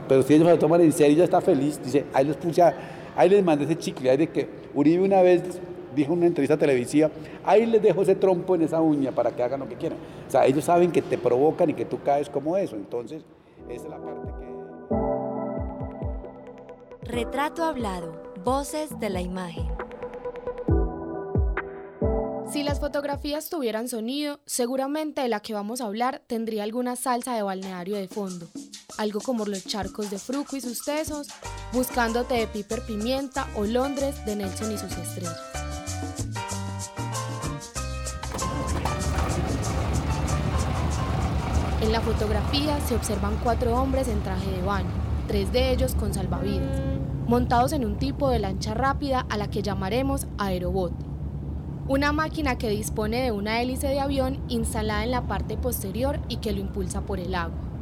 Pero 0.08 0.22
si 0.24 0.34
ellos 0.34 0.48
se 0.48 0.54
lo 0.54 0.60
toman 0.60 0.82
en 0.82 0.92
serio, 0.92 1.16
ella 1.16 1.24
está 1.24 1.42
feliz. 1.42 1.80
Dice, 1.84 2.06
ahí 2.14 2.26
les 2.26 2.36
puse, 2.36 2.62
a- 2.62 2.76
ahí 3.16 3.30
les 3.30 3.44
mandé 3.44 3.66
ese 3.66 3.78
chicle, 3.78 4.10
ahí 4.10 4.18
de 4.18 4.28
que 4.28 4.48
Uribe 4.74 5.04
una 5.04 5.22
vez 5.22 5.44
dijo 5.96 6.14
en 6.14 6.20
una 6.20 6.28
entrevista 6.28 6.58
televisiva, 6.58 7.10
ahí 7.44 7.66
les 7.66 7.82
dejo 7.82 8.02
ese 8.02 8.16
trompo 8.16 8.56
en 8.56 8.64
esa 8.64 8.82
uña 8.82 9.12
para 9.12 9.32
que 9.32 9.44
hagan 9.44 9.60
lo 9.60 9.70
que 9.70 9.76
quieran. 9.76 10.00
O 10.28 10.32
sea, 10.32 10.46
ellos 10.46 10.66
saben 10.66 10.92
que 10.92 11.02
te 11.02 11.18
provocan 11.18 11.70
y 11.70 11.74
que 11.74 11.86
tú 11.86 12.02
caes 12.04 12.30
como 12.30 12.58
eso. 12.58 12.76
Entonces, 12.76 13.24
esa 13.70 13.84
es 13.84 13.90
la 13.90 13.98
parte 13.98 14.28
que... 14.40 14.54
Retrato 17.10 17.64
hablado. 17.64 18.24
Voces 18.44 19.00
de 19.00 19.10
la 19.10 19.22
imagen. 19.22 19.68
Si 22.52 22.62
las 22.62 22.80
fotografías 22.80 23.50
tuvieran 23.50 23.88
sonido, 23.88 24.40
seguramente 24.46 25.22
de 25.22 25.28
la 25.28 25.40
que 25.40 25.54
vamos 25.54 25.82
a 25.82 25.86
hablar 25.86 26.22
tendría 26.28 26.64
alguna 26.64 26.96
salsa 26.96 27.34
de 27.36 27.42
balneario 27.42 27.96
de 27.96 28.08
fondo. 28.08 28.48
Algo 28.98 29.22
como 29.22 29.46
los 29.46 29.66
charcos 29.66 30.12
de 30.12 30.20
Fruco 30.20 30.56
y 30.56 30.62
sus 30.62 30.86
tesos, 30.86 31.30
Buscándote 31.74 32.36
de 32.36 32.46
Piper 32.46 32.84
Pimienta 32.84 33.48
o 33.56 33.66
Londres 33.66 34.24
de 34.28 34.36
Nelson 34.36 34.72
y 34.72 34.78
sus 34.78 34.92
estrellas. 34.96 35.42
En 41.82 41.92
la 41.92 42.00
fotografía 42.02 42.80
se 42.82 42.96
observan 42.96 43.40
cuatro 43.42 43.76
hombres 43.76 44.08
en 44.08 44.22
traje 44.22 44.52
de 44.52 44.62
baño, 44.62 44.92
tres 45.28 45.52
de 45.52 45.72
ellos 45.72 45.96
con 45.96 46.14
salvavidas, 46.14 46.80
montados 47.26 47.74
en 47.74 47.86
un 47.86 47.98
tipo 47.98 48.30
de 48.30 48.38
lancha 48.38 48.76
rápida 48.76 49.26
a 49.28 49.38
la 49.38 49.50
que 49.50 49.64
llamaremos 49.64 50.28
aerobot. 50.38 50.94
Una 51.88 52.12
máquina 52.12 52.60
que 52.60 52.70
dispone 52.70 53.24
de 53.24 53.32
una 53.32 53.62
hélice 53.62 53.88
de 53.88 54.00
avión 54.00 54.44
instalada 54.48 55.04
en 55.04 55.10
la 55.10 55.24
parte 55.24 55.58
posterior 55.58 56.20
y 56.30 56.38
que 56.38 56.52
lo 56.52 56.60
impulsa 56.60 57.02
por 57.02 57.20
el 57.20 57.34
agua. 57.34 57.73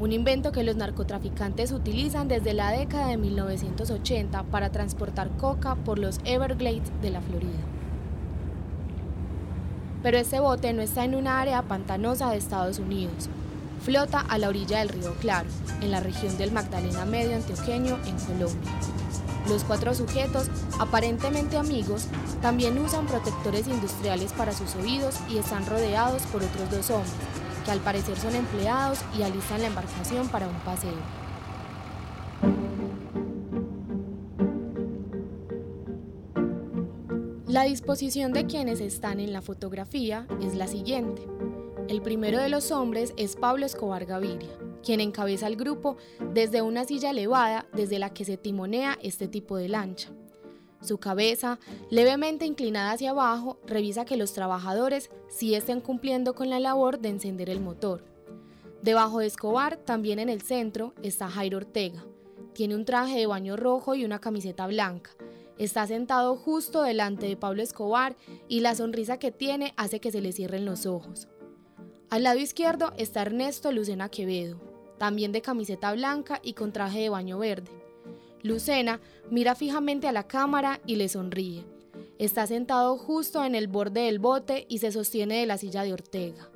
Un 0.00 0.12
invento 0.12 0.50
que 0.50 0.62
los 0.62 0.76
narcotraficantes 0.76 1.72
utilizan 1.72 2.26
desde 2.26 2.54
la 2.54 2.72
década 2.72 3.08
de 3.08 3.18
1980 3.18 4.44
para 4.44 4.72
transportar 4.72 5.28
coca 5.36 5.74
por 5.74 5.98
los 5.98 6.20
Everglades 6.24 6.90
de 7.02 7.10
la 7.10 7.20
Florida. 7.20 7.58
Pero 10.02 10.16
este 10.16 10.40
bote 10.40 10.72
no 10.72 10.80
está 10.80 11.04
en 11.04 11.14
una 11.14 11.38
área 11.38 11.60
pantanosa 11.60 12.30
de 12.30 12.38
Estados 12.38 12.78
Unidos. 12.78 13.28
Flota 13.82 14.20
a 14.20 14.38
la 14.38 14.48
orilla 14.48 14.78
del 14.78 14.88
río 14.88 15.12
Claro, 15.20 15.50
en 15.82 15.90
la 15.90 16.00
región 16.00 16.38
del 16.38 16.50
Magdalena 16.50 17.04
Medio 17.04 17.36
Antioqueño, 17.36 17.98
en 18.06 18.16
Colombia. 18.20 18.72
Los 19.50 19.64
cuatro 19.64 19.94
sujetos, 19.94 20.48
aparentemente 20.78 21.58
amigos, 21.58 22.06
también 22.40 22.78
usan 22.78 23.06
protectores 23.06 23.68
industriales 23.68 24.32
para 24.32 24.52
sus 24.52 24.76
oídos 24.76 25.16
y 25.28 25.36
están 25.36 25.66
rodeados 25.66 26.22
por 26.22 26.42
otros 26.42 26.70
dos 26.70 26.90
hombres, 26.90 27.12
que 27.64 27.70
al 27.70 27.80
parecer 27.80 28.16
son 28.18 28.34
empleados 28.34 29.00
y 29.18 29.22
alistan 29.22 29.60
la 29.62 29.68
embarcación 29.68 30.28
para 30.28 30.46
un 30.46 30.58
paseo. 30.60 30.94
La 37.46 37.64
disposición 37.64 38.32
de 38.32 38.46
quienes 38.46 38.80
están 38.80 39.18
en 39.18 39.32
la 39.32 39.42
fotografía 39.42 40.28
es 40.40 40.54
la 40.54 40.68
siguiente. 40.68 41.22
El 41.88 42.00
primero 42.00 42.38
de 42.38 42.48
los 42.48 42.70
hombres 42.70 43.12
es 43.16 43.34
Pablo 43.34 43.66
Escobar 43.66 44.06
Gaviria, 44.06 44.56
quien 44.84 45.00
encabeza 45.00 45.48
el 45.48 45.56
grupo 45.56 45.96
desde 46.32 46.62
una 46.62 46.84
silla 46.84 47.10
elevada 47.10 47.66
desde 47.72 47.98
la 47.98 48.14
que 48.14 48.24
se 48.24 48.36
timonea 48.36 48.96
este 49.02 49.26
tipo 49.26 49.56
de 49.56 49.68
lancha. 49.68 50.10
Su 50.80 50.98
cabeza, 50.98 51.58
levemente 51.90 52.46
inclinada 52.46 52.92
hacia 52.92 53.10
abajo, 53.10 53.58
revisa 53.66 54.04
que 54.04 54.16
los 54.16 54.32
trabajadores 54.32 55.10
sí 55.28 55.54
estén 55.54 55.80
cumpliendo 55.80 56.34
con 56.34 56.48
la 56.48 56.58
labor 56.58 57.00
de 57.00 57.10
encender 57.10 57.50
el 57.50 57.60
motor. 57.60 58.04
Debajo 58.82 59.18
de 59.18 59.26
Escobar, 59.26 59.76
también 59.76 60.18
en 60.18 60.30
el 60.30 60.40
centro, 60.40 60.94
está 61.02 61.28
Jairo 61.28 61.58
Ortega. 61.58 62.02
Tiene 62.54 62.74
un 62.74 62.86
traje 62.86 63.18
de 63.18 63.26
baño 63.26 63.56
rojo 63.56 63.94
y 63.94 64.06
una 64.06 64.20
camiseta 64.20 64.66
blanca. 64.66 65.10
Está 65.58 65.86
sentado 65.86 66.36
justo 66.36 66.82
delante 66.82 67.26
de 67.26 67.36
Pablo 67.36 67.62
Escobar 67.62 68.16
y 68.48 68.60
la 68.60 68.74
sonrisa 68.74 69.18
que 69.18 69.30
tiene 69.30 69.74
hace 69.76 70.00
que 70.00 70.10
se 70.10 70.22
le 70.22 70.32
cierren 70.32 70.64
los 70.64 70.86
ojos. 70.86 71.28
Al 72.08 72.22
lado 72.22 72.38
izquierdo 72.38 72.92
está 72.96 73.20
Ernesto 73.20 73.70
Lucena 73.70 74.08
Quevedo, 74.08 74.58
también 74.98 75.30
de 75.30 75.42
camiseta 75.42 75.92
blanca 75.92 76.40
y 76.42 76.54
con 76.54 76.72
traje 76.72 77.00
de 77.00 77.10
baño 77.10 77.38
verde. 77.38 77.70
Lucena 78.42 79.00
mira 79.30 79.54
fijamente 79.54 80.08
a 80.08 80.12
la 80.12 80.26
cámara 80.26 80.80
y 80.86 80.96
le 80.96 81.08
sonríe. 81.08 81.64
Está 82.18 82.46
sentado 82.46 82.98
justo 82.98 83.44
en 83.44 83.54
el 83.54 83.66
borde 83.66 84.02
del 84.02 84.18
bote 84.18 84.66
y 84.68 84.78
se 84.78 84.92
sostiene 84.92 85.40
de 85.40 85.46
la 85.46 85.58
silla 85.58 85.82
de 85.82 85.92
Ortega. 85.92 86.50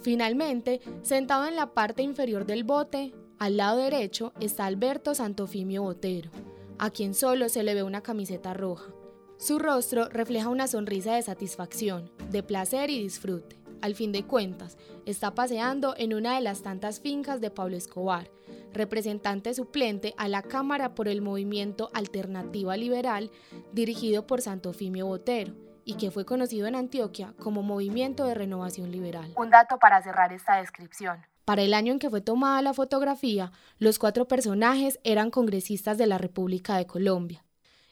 Finalmente, 0.00 0.80
sentado 1.02 1.46
en 1.46 1.56
la 1.56 1.74
parte 1.74 2.02
inferior 2.02 2.44
del 2.44 2.64
bote, 2.64 3.14
al 3.38 3.56
lado 3.56 3.78
derecho 3.78 4.32
está 4.40 4.66
Alberto 4.66 5.14
Santofimio 5.14 5.82
Botero, 5.82 6.30
a 6.78 6.90
quien 6.90 7.14
solo 7.14 7.48
se 7.48 7.62
le 7.62 7.74
ve 7.74 7.82
una 7.82 8.02
camiseta 8.02 8.52
roja. 8.52 8.92
Su 9.38 9.58
rostro 9.58 10.08
refleja 10.08 10.48
una 10.48 10.68
sonrisa 10.68 11.14
de 11.14 11.22
satisfacción, 11.22 12.10
de 12.30 12.42
placer 12.42 12.90
y 12.90 13.02
disfrute. 13.02 13.61
Al 13.82 13.96
fin 13.96 14.12
de 14.12 14.24
cuentas, 14.24 14.78
está 15.06 15.34
paseando 15.34 15.94
en 15.98 16.14
una 16.14 16.36
de 16.36 16.40
las 16.40 16.62
tantas 16.62 17.00
fincas 17.00 17.40
de 17.40 17.50
Pablo 17.50 17.76
Escobar, 17.76 18.30
representante 18.72 19.52
suplente 19.54 20.14
a 20.16 20.28
la 20.28 20.42
Cámara 20.42 20.94
por 20.94 21.08
el 21.08 21.20
movimiento 21.20 21.90
Alternativa 21.92 22.76
Liberal 22.76 23.32
dirigido 23.72 24.24
por 24.24 24.40
Santofimio 24.40 25.06
Botero 25.06 25.54
y 25.84 25.94
que 25.94 26.12
fue 26.12 26.24
conocido 26.24 26.68
en 26.68 26.76
Antioquia 26.76 27.34
como 27.40 27.64
Movimiento 27.64 28.24
de 28.24 28.34
Renovación 28.34 28.92
Liberal. 28.92 29.32
Un 29.36 29.50
dato 29.50 29.78
para 29.80 30.00
cerrar 30.00 30.32
esta 30.32 30.58
descripción. 30.58 31.18
Para 31.44 31.62
el 31.62 31.74
año 31.74 31.92
en 31.92 31.98
que 31.98 32.08
fue 32.08 32.20
tomada 32.20 32.62
la 32.62 32.74
fotografía, 32.74 33.50
los 33.78 33.98
cuatro 33.98 34.28
personajes 34.28 35.00
eran 35.02 35.32
congresistas 35.32 35.98
de 35.98 36.06
la 36.06 36.18
República 36.18 36.76
de 36.76 36.86
Colombia 36.86 37.44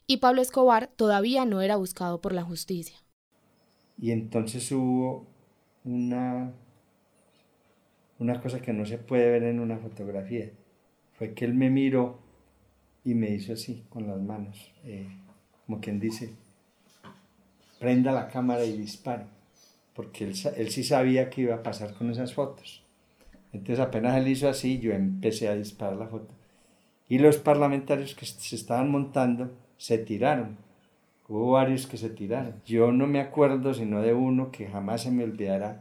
y 0.06 0.18
Pablo 0.18 0.40
Escobar 0.40 0.88
todavía 0.94 1.44
no 1.46 1.62
era 1.62 1.74
buscado 1.74 2.20
por 2.20 2.32
la 2.32 2.44
justicia. 2.44 2.96
Y 3.98 4.12
entonces 4.12 4.70
hubo 4.72 5.29
una, 5.84 6.52
una 8.18 8.40
cosa 8.40 8.60
que 8.60 8.72
no 8.72 8.84
se 8.86 8.98
puede 8.98 9.30
ver 9.30 9.44
en 9.44 9.60
una 9.60 9.78
fotografía. 9.78 10.50
Fue 11.14 11.34
que 11.34 11.44
él 11.44 11.54
me 11.54 11.70
miró 11.70 12.18
y 13.04 13.14
me 13.14 13.30
hizo 13.30 13.52
así 13.52 13.84
con 13.88 14.06
las 14.06 14.20
manos, 14.20 14.72
eh, 14.84 15.06
como 15.66 15.80
quien 15.80 16.00
dice, 16.00 16.34
prenda 17.78 18.12
la 18.12 18.28
cámara 18.28 18.64
y 18.64 18.76
dispare, 18.76 19.24
porque 19.94 20.24
él, 20.24 20.34
él 20.56 20.70
sí 20.70 20.84
sabía 20.84 21.30
qué 21.30 21.42
iba 21.42 21.56
a 21.56 21.62
pasar 21.62 21.94
con 21.94 22.10
esas 22.10 22.34
fotos. 22.34 22.82
Entonces 23.52 23.80
apenas 23.80 24.16
él 24.16 24.28
hizo 24.28 24.48
así, 24.48 24.78
yo 24.78 24.92
empecé 24.92 25.48
a 25.48 25.56
disparar 25.56 25.96
la 25.96 26.06
foto. 26.06 26.32
Y 27.08 27.18
los 27.18 27.38
parlamentarios 27.38 28.14
que 28.14 28.24
se 28.24 28.54
estaban 28.54 28.90
montando 28.90 29.50
se 29.76 29.98
tiraron. 29.98 30.56
Hubo 31.30 31.52
varios 31.52 31.86
que 31.86 31.96
se 31.96 32.10
tiraron. 32.10 32.54
Yo 32.66 32.90
no 32.90 33.06
me 33.06 33.20
acuerdo 33.20 33.72
sino 33.72 34.02
de 34.02 34.12
uno 34.12 34.50
que 34.50 34.66
jamás 34.66 35.02
se 35.02 35.12
me 35.12 35.22
olvidará, 35.22 35.80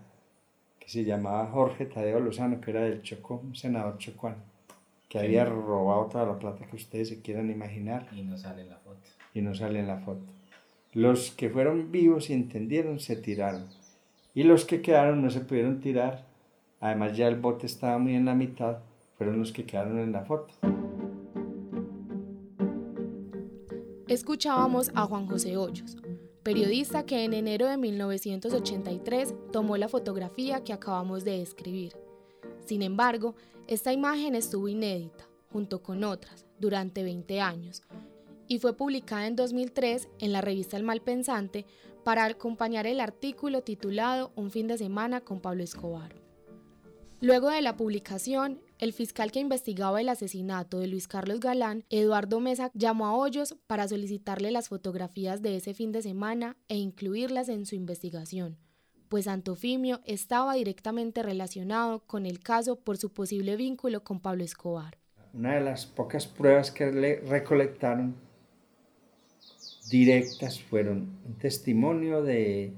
que 0.79 0.87
se 0.87 1.03
llamaba 1.03 1.47
Jorge 1.47 1.87
Tadeo 1.87 2.19
Lozano, 2.19 2.61
que 2.61 2.69
era 2.69 2.81
del 2.81 3.01
Chocó, 3.01 3.41
un 3.43 3.55
senador 3.55 3.97
chocuano, 3.97 4.37
que 5.09 5.17
había 5.17 5.45
robado 5.45 6.05
toda 6.05 6.27
la 6.27 6.37
plata 6.37 6.67
que 6.67 6.75
ustedes 6.75 7.09
se 7.09 7.21
quieran 7.23 7.49
imaginar. 7.49 8.07
Y 8.15 8.21
no 8.21 8.37
sale 8.37 8.61
en 8.61 8.69
la 8.69 8.77
foto. 8.77 8.99
Y 9.33 9.41
no 9.41 9.55
sale 9.55 9.79
en 9.79 9.87
la 9.87 9.97
foto. 9.97 10.21
Los 10.93 11.31
que 11.31 11.49
fueron 11.49 11.91
vivos 11.91 12.29
y 12.29 12.33
entendieron 12.33 12.99
se 12.99 13.15
tiraron. 13.15 13.65
Y 14.35 14.43
los 14.43 14.65
que 14.65 14.83
quedaron 14.83 15.23
no 15.23 15.31
se 15.31 15.39
pudieron 15.39 15.79
tirar. 15.79 16.25
Además 16.79 17.17
ya 17.17 17.27
el 17.27 17.37
bote 17.37 17.65
estaba 17.65 17.97
muy 17.97 18.13
en 18.13 18.25
la 18.25 18.35
mitad. 18.35 18.77
Fueron 19.17 19.39
los 19.39 19.51
que 19.51 19.65
quedaron 19.65 19.97
en 19.97 20.11
la 20.11 20.25
foto. 20.25 20.53
Escuchábamos 24.09 24.89
a 24.95 25.05
Juan 25.05 25.27
José 25.27 25.55
Hoyos, 25.55 25.95
periodista 26.41 27.05
que 27.05 27.23
en 27.23 27.33
enero 27.35 27.67
de 27.67 27.77
1983 27.77 29.35
tomó 29.51 29.77
la 29.77 29.87
fotografía 29.87 30.63
que 30.63 30.73
acabamos 30.73 31.23
de 31.23 31.37
describir. 31.37 31.95
Sin 32.65 32.81
embargo, 32.81 33.35
esta 33.67 33.93
imagen 33.93 34.33
estuvo 34.33 34.67
inédita, 34.67 35.29
junto 35.53 35.83
con 35.83 36.03
otras, 36.03 36.47
durante 36.57 37.03
20 37.03 37.39
años, 37.39 37.83
y 38.47 38.57
fue 38.57 38.75
publicada 38.75 39.27
en 39.27 39.35
2003 39.35 40.09
en 40.17 40.33
la 40.33 40.41
revista 40.41 40.75
El 40.75 40.81
Malpensante 40.81 41.67
para 42.03 42.25
acompañar 42.25 42.87
el 42.87 43.01
artículo 43.01 43.61
titulado 43.61 44.31
Un 44.35 44.49
fin 44.49 44.65
de 44.65 44.79
semana 44.79 45.21
con 45.21 45.39
Pablo 45.39 45.63
Escobar. 45.63 46.15
Luego 47.21 47.49
de 47.51 47.61
la 47.61 47.77
publicación, 47.77 48.59
el 48.79 48.93
fiscal 48.93 49.31
que 49.31 49.41
investigaba 49.41 49.99
el 49.99 50.07
asesinato 50.07 50.79
de 50.79 50.87
Luis 50.87 51.09
Carlos 51.09 51.41
Galán, 51.41 51.83
Eduardo 51.89 52.39
Mesa, 52.39 52.71
llamó 52.73 53.07
a 53.07 53.13
Hoyos 53.13 53.57
para 53.67 53.87
solicitarle 53.87 54.51
las 54.51 54.69
fotografías 54.69 55.41
de 55.41 55.57
ese 55.57 55.73
fin 55.73 55.91
de 55.91 56.01
semana 56.01 56.55
e 56.69 56.77
incluirlas 56.77 57.49
en 57.49 57.65
su 57.65 57.75
investigación, 57.75 58.57
pues 59.09 59.27
Antofimio 59.27 59.99
estaba 60.05 60.53
directamente 60.53 61.21
relacionado 61.23 61.99
con 62.07 62.25
el 62.25 62.39
caso 62.39 62.77
por 62.77 62.97
su 62.97 63.11
posible 63.11 63.57
vínculo 63.57 64.03
con 64.03 64.21
Pablo 64.21 64.45
Escobar. 64.45 64.97
Una 65.33 65.55
de 65.55 65.61
las 65.61 65.85
pocas 65.85 66.25
pruebas 66.25 66.71
que 66.71 66.89
le 66.89 67.19
recolectaron 67.19 68.15
directas 69.91 70.61
fueron 70.61 71.17
un 71.25 71.33
testimonio 71.37 72.23
de, 72.23 72.73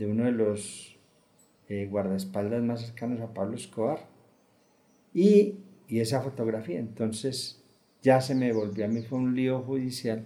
uno 0.00 0.24
de 0.24 0.32
los 0.32 0.96
eh, 1.68 1.86
guardaespaldas 1.90 2.62
más 2.62 2.80
cercanos 2.80 3.20
a 3.20 3.34
Pablo 3.34 3.56
Escobar 3.56 4.13
y, 5.14 5.60
esa 5.88 6.20
fotografía. 6.20 6.80
Entonces 6.80 7.62
ya 8.02 8.20
se 8.20 8.34
me 8.34 8.52
volvió 8.52 8.84
a 8.84 8.88
mí, 8.88 9.02
fue 9.02 9.18
un 9.18 9.36
lío 9.36 9.62
judicial 9.62 10.24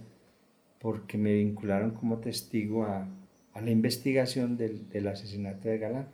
porque 0.79 1.17
me 1.17 1.33
vincularon 1.33 1.91
como 1.91 2.17
testigo 2.17 2.85
a, 2.85 3.07
la 3.53 3.71
investigación 3.71 4.55
del, 4.57 4.89
del 4.89 5.07
asesinato 5.07 5.67
de 5.67 5.77
Galán. 5.77 6.07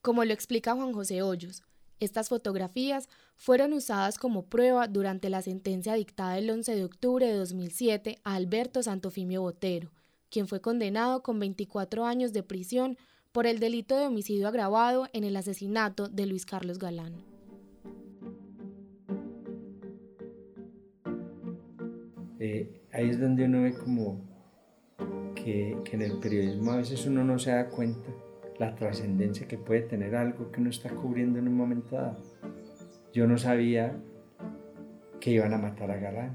Como 0.00 0.24
lo 0.24 0.32
explica 0.32 0.74
Juan 0.74 0.94
José 0.94 1.20
Hoyos, 1.20 1.62
estas 2.00 2.30
fotografías 2.30 3.08
fueron 3.36 3.74
usadas 3.74 4.18
como 4.18 4.46
prueba 4.46 4.88
durante 4.88 5.28
la 5.28 5.42
sentencia 5.42 5.94
dictada 5.94 6.38
el 6.38 6.48
11 6.48 6.74
de 6.74 6.84
octubre 6.84 7.26
de 7.26 7.34
2007 7.34 8.18
a 8.24 8.34
Alberto 8.34 8.82
Santofimio 8.82 9.42
Botero, 9.42 9.90
quien 10.30 10.48
fue 10.48 10.60
condenado 10.60 11.22
con 11.22 11.38
24 11.38 12.06
años 12.06 12.32
de 12.32 12.42
prisión 12.42 12.96
por 13.32 13.46
el 13.46 13.58
delito 13.58 13.96
de 13.96 14.06
homicidio 14.06 14.48
agravado 14.48 15.06
en 15.12 15.24
el 15.24 15.36
asesinato 15.36 16.08
de 16.08 16.26
Luis 16.26 16.46
Carlos 16.46 16.78
Galán. 16.78 17.37
Eh, 22.40 22.82
ahí 22.92 23.10
es 23.10 23.20
donde 23.20 23.44
uno 23.44 23.62
ve 23.62 23.74
como 23.74 24.20
que, 25.34 25.76
en 25.92 26.02
el 26.02 26.18
periodismo 26.18 26.72
a 26.72 26.76
veces 26.76 27.06
uno 27.06 27.24
no 27.24 27.38
se 27.38 27.50
da 27.50 27.68
cuenta 27.68 28.10
la 28.58 28.74
trascendencia 28.74 29.46
que 29.46 29.58
puede 29.58 29.82
tener 29.82 30.14
algo 30.14 30.50
que 30.50 30.60
uno 30.60 30.70
está 30.70 30.90
cubriendo 30.90 31.38
en 31.38 31.48
un 31.48 31.56
momento 31.56 31.96
dado. 31.96 32.22
Yo 33.12 33.26
no 33.26 33.38
sabía 33.38 33.96
que 35.20 35.30
iban 35.32 35.54
a 35.54 35.58
matar 35.58 35.90
a 35.90 35.96
Galán. 35.96 36.34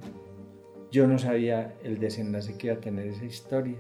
Yo 0.92 1.08
no 1.08 1.18
sabía 1.18 1.74
el 1.84 2.00
desenlace 2.00 2.58
que 2.58 2.68
iba 2.68 2.76
a 2.76 2.80
tener 2.80 3.08
esa 3.08 3.26
historia. 3.26 3.78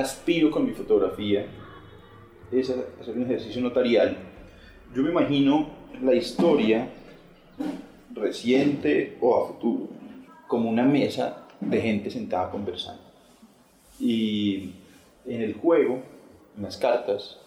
Aspiro 0.00 0.50
con 0.50 0.66
mi 0.66 0.72
fotografía 0.72 1.46
es 2.50 2.70
hacer 2.70 3.16
un 3.16 3.24
ejercicio 3.24 3.60
notarial, 3.62 4.16
yo 4.94 5.02
me 5.02 5.10
imagino 5.10 5.68
la 6.02 6.14
historia 6.14 6.88
reciente 8.12 9.16
o 9.20 9.36
a 9.36 9.48
futuro 9.48 9.88
como 10.48 10.68
una 10.68 10.84
mesa 10.84 11.46
de 11.60 11.80
gente 11.80 12.10
sentada 12.10 12.50
conversando. 12.50 13.02
Y 14.00 14.72
en 15.26 15.42
el 15.42 15.54
juego, 15.54 16.02
en 16.56 16.62
las 16.62 16.76
cartas, 16.76 17.38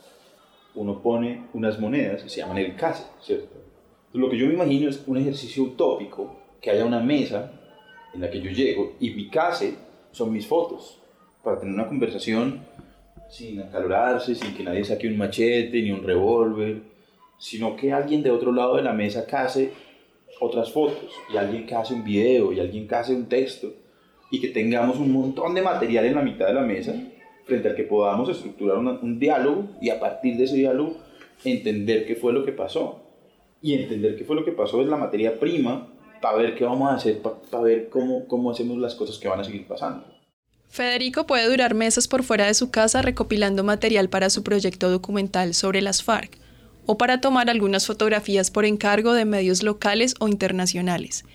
uno 0.76 1.02
pone 1.02 1.48
unas 1.54 1.80
monedas 1.80 2.24
que 2.24 2.30
se 2.30 2.42
llaman 2.42 2.60
el 2.60 2.76
case, 2.76 3.04
¿cierto? 3.22 3.64
lo 4.14 4.30
que 4.30 4.38
yo 4.38 4.46
me 4.46 4.54
imagino 4.54 4.90
es 4.90 5.04
un 5.08 5.18
ejercicio 5.18 5.64
utópico, 5.64 6.36
que 6.62 6.70
haya 6.70 6.86
una 6.86 7.00
mesa 7.00 7.52
en 8.14 8.22
la 8.22 8.30
que 8.30 8.40
yo 8.40 8.52
llego 8.52 8.94
y 9.00 9.10
mi 9.10 9.28
case 9.30 9.76
son 10.12 10.32
mis 10.32 10.48
fotos, 10.48 11.03
para 11.44 11.60
tener 11.60 11.74
una 11.74 11.88
conversación 11.88 12.62
sin 13.30 13.60
acalorarse, 13.62 14.36
sin 14.36 14.56
que 14.56 14.64
nadie 14.64 14.84
saque 14.84 15.08
un 15.08 15.18
machete 15.18 15.82
ni 15.82 15.92
un 15.92 16.04
revólver, 16.04 16.82
sino 17.38 17.76
que 17.76 17.92
alguien 17.92 18.24
de 18.24 18.32
otro 18.32 18.52
lado 18.52 18.78
de 18.78 18.84
la 18.84 18.94
mesa 18.94 19.26
case 19.26 19.72
otras 20.40 20.72
fotos 20.72 21.12
y 21.32 21.38
alguien 21.38 21.66
que 21.66 21.76
hace 21.76 21.94
un 21.94 22.04
video 22.04 22.52
y 22.54 22.60
alguien 22.60 22.88
que 22.88 22.96
hace 22.96 23.16
un 23.16 23.28
texto 23.28 23.72
y 24.32 24.40
que 24.42 24.50
tengamos 24.50 24.98
un 24.98 25.12
montón 25.12 25.54
de 25.54 25.62
material 25.62 26.06
en 26.06 26.16
la 26.16 26.22
mitad 26.22 26.48
de 26.48 26.54
la 26.54 26.62
mesa 26.62 26.94
frente 27.46 27.70
al 27.70 27.76
que 27.76 27.84
podamos 27.84 28.30
estructurar 28.30 28.78
un 28.78 29.20
diálogo 29.20 29.68
y 29.82 29.90
a 29.90 30.00
partir 30.00 30.38
de 30.38 30.46
ese 30.46 30.56
diálogo 30.56 30.98
entender 31.44 32.06
qué 32.06 32.16
fue 32.16 32.34
lo 32.34 32.46
que 32.46 32.52
pasó. 32.52 33.00
Y 33.62 33.76
entender 33.76 34.18
qué 34.18 34.26
fue 34.26 34.36
lo 34.36 34.44
que 34.44 34.52
pasó 34.52 34.82
es 34.82 34.88
la 34.88 34.98
materia 34.98 35.40
prima 35.40 35.88
para 36.22 36.38
ver 36.38 36.56
qué 36.56 36.66
vamos 36.66 36.90
a 36.90 36.96
hacer, 36.96 37.22
para 37.22 37.64
ver 37.64 37.90
cómo, 37.90 38.28
cómo 38.28 38.52
hacemos 38.52 38.78
las 38.78 38.96
cosas 38.96 39.18
que 39.18 39.28
van 39.28 39.40
a 39.40 39.44
seguir 39.44 39.68
pasando. 39.68 40.13
Federico 40.74 41.28
puede 41.28 41.48
durar 41.48 41.76
meses 41.76 42.08
por 42.08 42.24
fuera 42.24 42.48
de 42.48 42.56
su 42.56 42.72
casa 42.72 43.04
recopilando 43.04 43.64
material 43.64 44.10
para 44.10 44.32
su 44.32 44.42
proyecto 44.42 44.90
documental 44.90 45.54
sobre 45.54 45.84
las 45.84 46.02
FARC 46.02 46.40
o 46.88 46.98
para 46.98 47.22
tomar 47.22 47.52
algunas 47.52 47.86
fotografías 47.86 48.50
por 48.50 48.66
encargo 48.66 49.14
de 49.14 49.24
medios 49.24 49.62
locales 49.62 50.16
o 50.20 50.28
internacionales. 50.28 51.26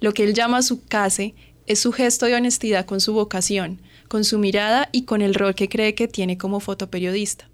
Lo 0.00 0.12
que 0.12 0.24
él 0.24 0.34
llama 0.34 0.60
su 0.60 0.84
case 0.84 1.34
es 1.66 1.78
su 1.78 1.90
gesto 1.92 2.26
de 2.26 2.34
honestidad 2.34 2.84
con 2.84 3.00
su 3.00 3.14
vocación, 3.14 3.80
con 4.08 4.24
su 4.24 4.38
mirada 4.38 4.90
y 4.92 5.06
con 5.06 5.22
el 5.22 5.32
rol 5.32 5.54
que 5.54 5.70
cree 5.70 5.94
que 5.94 6.06
tiene 6.06 6.36
como 6.36 6.60
fotoperiodista. 6.60 7.48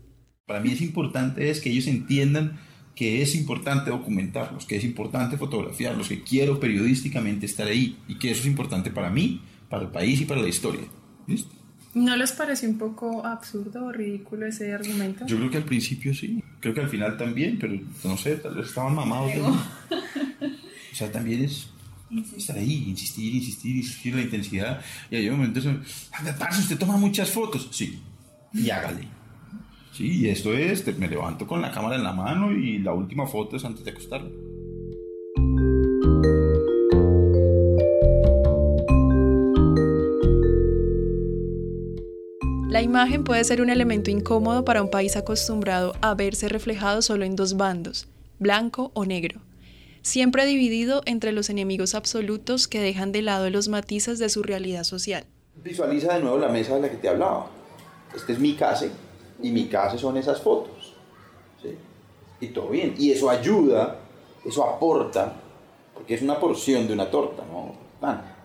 Para 0.44 0.58
mí 0.58 0.72
es 0.72 0.80
importante 0.80 1.50
es 1.50 1.60
que 1.60 1.70
ellos 1.70 1.86
entiendan 1.86 2.58
que 2.96 3.22
es 3.22 3.36
importante 3.36 3.90
documentarlos, 3.90 4.66
que 4.66 4.74
es 4.74 4.82
importante 4.82 5.36
fotografiarlos, 5.36 6.08
que 6.08 6.24
quiero 6.24 6.58
periodísticamente 6.58 7.46
estar 7.46 7.68
ahí 7.68 7.96
y 8.08 8.18
que 8.18 8.32
eso 8.32 8.40
es 8.40 8.48
importante 8.48 8.90
para 8.90 9.08
mí, 9.08 9.40
para 9.70 9.84
el 9.84 9.90
país 9.90 10.20
y 10.20 10.24
para 10.24 10.42
la 10.42 10.48
historia. 10.48 10.97
¿No 11.94 12.16
les 12.16 12.32
parece 12.32 12.68
un 12.68 12.78
poco 12.78 13.24
absurdo 13.24 13.86
o 13.86 13.92
ridículo 13.92 14.46
ese 14.46 14.72
argumento? 14.72 15.26
Yo 15.26 15.36
creo 15.36 15.50
que 15.50 15.56
al 15.56 15.64
principio 15.64 16.14
sí, 16.14 16.42
creo 16.60 16.74
que 16.74 16.80
al 16.80 16.88
final 16.88 17.16
también, 17.16 17.58
pero 17.58 17.78
no 18.04 18.16
sé, 18.16 18.36
tal 18.36 18.54
vez 18.54 18.68
estaban 18.68 18.94
mamados. 18.94 19.32
O 19.40 20.94
sea, 20.94 21.10
también 21.10 21.44
es 21.44 21.68
estar 22.36 22.56
ahí, 22.56 22.84
insistir, 22.88 23.34
insistir, 23.34 23.76
insistir 23.76 24.14
la 24.14 24.22
intensidad. 24.22 24.80
Y 25.10 25.16
hay 25.16 25.30
momentos, 25.30 25.66
parce, 26.38 26.62
usted 26.62 26.78
toma 26.78 26.96
muchas 26.96 27.30
fotos. 27.30 27.68
Sí, 27.70 28.00
y 28.52 28.70
hágale. 28.70 29.08
Sí, 29.92 30.08
y 30.08 30.28
esto 30.28 30.52
es, 30.52 30.86
me 30.98 31.08
levanto 31.08 31.46
con 31.46 31.60
la 31.60 31.72
cámara 31.72 31.96
en 31.96 32.04
la 32.04 32.12
mano 32.12 32.52
y 32.52 32.78
la 32.78 32.92
última 32.92 33.26
foto 33.26 33.56
es 33.56 33.64
antes 33.64 33.84
de 33.84 33.90
acostarme. 33.90 34.30
La 42.78 42.82
imagen 42.82 43.24
puede 43.24 43.42
ser 43.42 43.60
un 43.60 43.70
elemento 43.70 44.08
incómodo 44.08 44.64
para 44.64 44.82
un 44.82 44.88
país 44.88 45.16
acostumbrado 45.16 45.94
a 46.00 46.14
verse 46.14 46.48
reflejado 46.48 47.02
solo 47.02 47.24
en 47.24 47.34
dos 47.34 47.56
bandos, 47.56 48.06
blanco 48.38 48.92
o 48.94 49.04
negro, 49.04 49.40
siempre 50.02 50.46
dividido 50.46 51.02
entre 51.04 51.32
los 51.32 51.50
enemigos 51.50 51.96
absolutos 51.96 52.68
que 52.68 52.80
dejan 52.80 53.10
de 53.10 53.22
lado 53.22 53.50
los 53.50 53.66
matices 53.66 54.20
de 54.20 54.28
su 54.28 54.44
realidad 54.44 54.84
social. 54.84 55.24
Visualiza 55.56 56.14
de 56.14 56.20
nuevo 56.20 56.38
la 56.38 56.50
mesa 56.50 56.76
de 56.76 56.82
la 56.82 56.88
que 56.88 56.98
te 56.98 57.08
hablaba. 57.08 57.48
Este 58.14 58.34
es 58.34 58.38
mi 58.38 58.54
casa 58.54 58.86
y 59.42 59.50
mi 59.50 59.66
casa 59.66 59.98
son 59.98 60.16
esas 60.16 60.40
fotos. 60.40 60.94
Y 62.40 62.46
todo 62.46 62.68
bien. 62.68 62.94
Y 62.96 63.10
eso 63.10 63.28
ayuda, 63.28 63.96
eso 64.46 64.62
aporta, 64.62 65.32
porque 65.94 66.14
es 66.14 66.22
una 66.22 66.38
porción 66.38 66.86
de 66.86 66.92
una 66.92 67.10
torta. 67.10 67.42
¿no? 67.50 67.74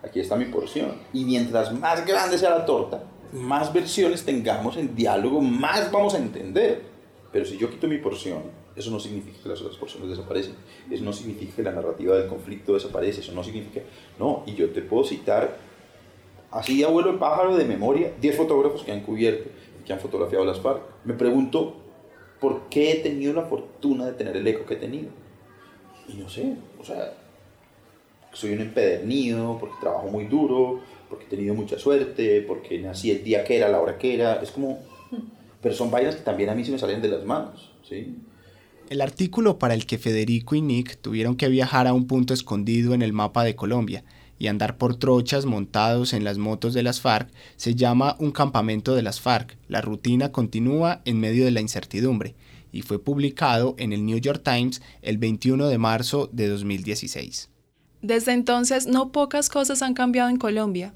aquí 0.02 0.18
está 0.18 0.34
mi 0.34 0.46
porción. 0.46 0.92
Y 1.12 1.24
mientras 1.24 1.72
más 1.72 2.04
grande 2.04 2.36
sea 2.36 2.50
la 2.50 2.66
torta, 2.66 3.00
más 3.34 3.72
versiones 3.72 4.24
tengamos 4.24 4.76
en 4.76 4.94
diálogo, 4.94 5.40
más 5.40 5.90
vamos 5.90 6.14
a 6.14 6.18
entender. 6.18 6.82
Pero 7.32 7.44
si 7.44 7.58
yo 7.58 7.68
quito 7.68 7.88
mi 7.88 7.98
porción, 7.98 8.42
eso 8.76 8.90
no 8.90 9.00
significa 9.00 9.42
que 9.42 9.48
las 9.48 9.60
otras 9.60 9.76
porciones 9.76 10.08
desaparecen. 10.08 10.54
Eso 10.90 11.04
no 11.04 11.12
significa 11.12 11.56
que 11.56 11.62
la 11.62 11.72
narrativa 11.72 12.16
del 12.16 12.28
conflicto 12.28 12.74
desaparece. 12.74 13.20
Eso 13.20 13.32
no 13.32 13.42
significa... 13.42 13.80
No, 14.18 14.44
y 14.46 14.54
yo 14.54 14.70
te 14.70 14.82
puedo 14.82 15.04
citar, 15.04 15.56
así 16.50 16.84
abuelo 16.84 17.10
el 17.10 17.18
pájaro 17.18 17.56
de 17.56 17.64
memoria, 17.64 18.12
10 18.20 18.36
fotógrafos 18.36 18.84
que 18.84 18.92
han 18.92 19.00
cubierto, 19.00 19.50
que 19.84 19.92
han 19.92 19.98
fotografiado 19.98 20.44
las 20.44 20.60
FARC. 20.60 20.82
Me 21.04 21.14
pregunto, 21.14 21.74
¿por 22.40 22.68
qué 22.68 22.92
he 22.92 22.96
tenido 22.96 23.32
la 23.32 23.42
fortuna 23.42 24.06
de 24.06 24.12
tener 24.12 24.36
el 24.36 24.46
eco 24.46 24.64
que 24.64 24.74
he 24.74 24.78
tenido? 24.78 25.10
Y 26.08 26.14
no 26.14 26.28
sé, 26.28 26.56
o 26.80 26.84
sea, 26.84 27.14
soy 28.32 28.52
un 28.52 28.60
empedernido, 28.60 29.56
porque 29.58 29.74
trabajo 29.80 30.08
muy 30.08 30.26
duro, 30.26 30.80
porque 31.14 31.26
he 31.26 31.36
tenido 31.36 31.54
mucha 31.54 31.78
suerte, 31.78 32.42
porque 32.42 32.80
nací 32.80 33.12
el 33.12 33.22
día 33.22 33.44
que 33.44 33.56
era, 33.56 33.68
la 33.68 33.80
hora 33.80 33.98
que 33.98 34.14
era, 34.14 34.42
es 34.42 34.50
como... 34.50 34.80
Pero 35.62 35.74
son 35.74 35.90
vainas 35.90 36.16
que 36.16 36.22
también 36.22 36.50
a 36.50 36.54
mí 36.54 36.64
se 36.64 36.72
me 36.72 36.78
salen 36.78 37.00
de 37.00 37.08
las 37.08 37.24
manos, 37.24 37.70
¿sí? 37.88 38.16
El 38.90 39.00
artículo 39.00 39.58
para 39.58 39.74
el 39.74 39.86
que 39.86 39.96
Federico 39.96 40.56
y 40.56 40.60
Nick 40.60 40.98
tuvieron 41.00 41.36
que 41.36 41.48
viajar 41.48 41.86
a 41.86 41.94
un 41.94 42.06
punto 42.06 42.34
escondido 42.34 42.92
en 42.92 43.00
el 43.00 43.12
mapa 43.12 43.44
de 43.44 43.54
Colombia 43.54 44.04
y 44.38 44.48
andar 44.48 44.76
por 44.76 44.96
trochas 44.96 45.46
montados 45.46 46.12
en 46.12 46.24
las 46.24 46.36
motos 46.36 46.74
de 46.74 46.82
las 46.82 47.00
FARC 47.00 47.30
se 47.56 47.76
llama 47.76 48.16
Un 48.18 48.32
campamento 48.32 48.94
de 48.94 49.02
las 49.02 49.20
FARC. 49.20 49.56
La 49.68 49.80
rutina 49.80 50.32
continúa 50.32 51.00
en 51.04 51.20
medio 51.20 51.44
de 51.44 51.52
la 51.52 51.60
incertidumbre 51.60 52.34
y 52.72 52.82
fue 52.82 53.02
publicado 53.02 53.74
en 53.78 53.92
el 53.92 54.04
New 54.04 54.18
York 54.18 54.42
Times 54.44 54.82
el 55.00 55.16
21 55.16 55.68
de 55.68 55.78
marzo 55.78 56.28
de 56.32 56.48
2016. 56.48 57.53
Desde 58.04 58.32
entonces, 58.32 58.86
no 58.86 59.12
pocas 59.12 59.48
cosas 59.48 59.80
han 59.80 59.94
cambiado 59.94 60.28
en 60.28 60.36
Colombia. 60.36 60.92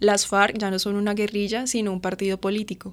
Las 0.00 0.26
FARC 0.26 0.58
ya 0.58 0.72
no 0.72 0.80
son 0.80 0.96
una 0.96 1.14
guerrilla, 1.14 1.68
sino 1.68 1.92
un 1.92 2.00
partido 2.00 2.40
político. 2.40 2.92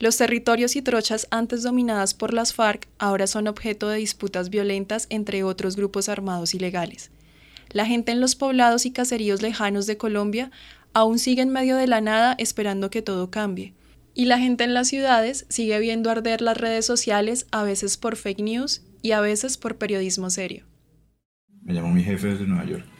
Los 0.00 0.16
territorios 0.16 0.74
y 0.74 0.82
trochas 0.82 1.28
antes 1.30 1.62
dominadas 1.62 2.14
por 2.14 2.34
las 2.34 2.52
FARC 2.52 2.88
ahora 2.98 3.28
son 3.28 3.46
objeto 3.46 3.88
de 3.88 3.98
disputas 3.98 4.50
violentas 4.50 5.06
entre 5.08 5.44
otros 5.44 5.76
grupos 5.76 6.08
armados 6.08 6.52
ilegales. 6.52 7.12
La 7.70 7.86
gente 7.86 8.10
en 8.10 8.20
los 8.20 8.34
poblados 8.34 8.86
y 8.86 8.90
caseríos 8.90 9.40
lejanos 9.40 9.86
de 9.86 9.96
Colombia 9.96 10.50
aún 10.92 11.20
sigue 11.20 11.42
en 11.42 11.50
medio 11.50 11.76
de 11.76 11.86
la 11.86 12.00
nada 12.00 12.34
esperando 12.38 12.90
que 12.90 13.02
todo 13.02 13.30
cambie. 13.30 13.72
Y 14.14 14.24
la 14.24 14.40
gente 14.40 14.64
en 14.64 14.74
las 14.74 14.88
ciudades 14.88 15.46
sigue 15.48 15.78
viendo 15.78 16.10
arder 16.10 16.42
las 16.42 16.56
redes 16.56 16.84
sociales 16.84 17.46
a 17.52 17.62
veces 17.62 17.98
por 17.98 18.16
fake 18.16 18.40
news 18.40 18.82
y 19.00 19.12
a 19.12 19.20
veces 19.20 19.58
por 19.58 19.76
periodismo 19.76 20.28
serio. 20.28 20.64
Me 21.62 21.72
llamó 21.72 21.92
mi 21.92 22.02
jefe 22.02 22.26
desde 22.26 22.48
Nueva 22.48 22.64
York 22.64 22.95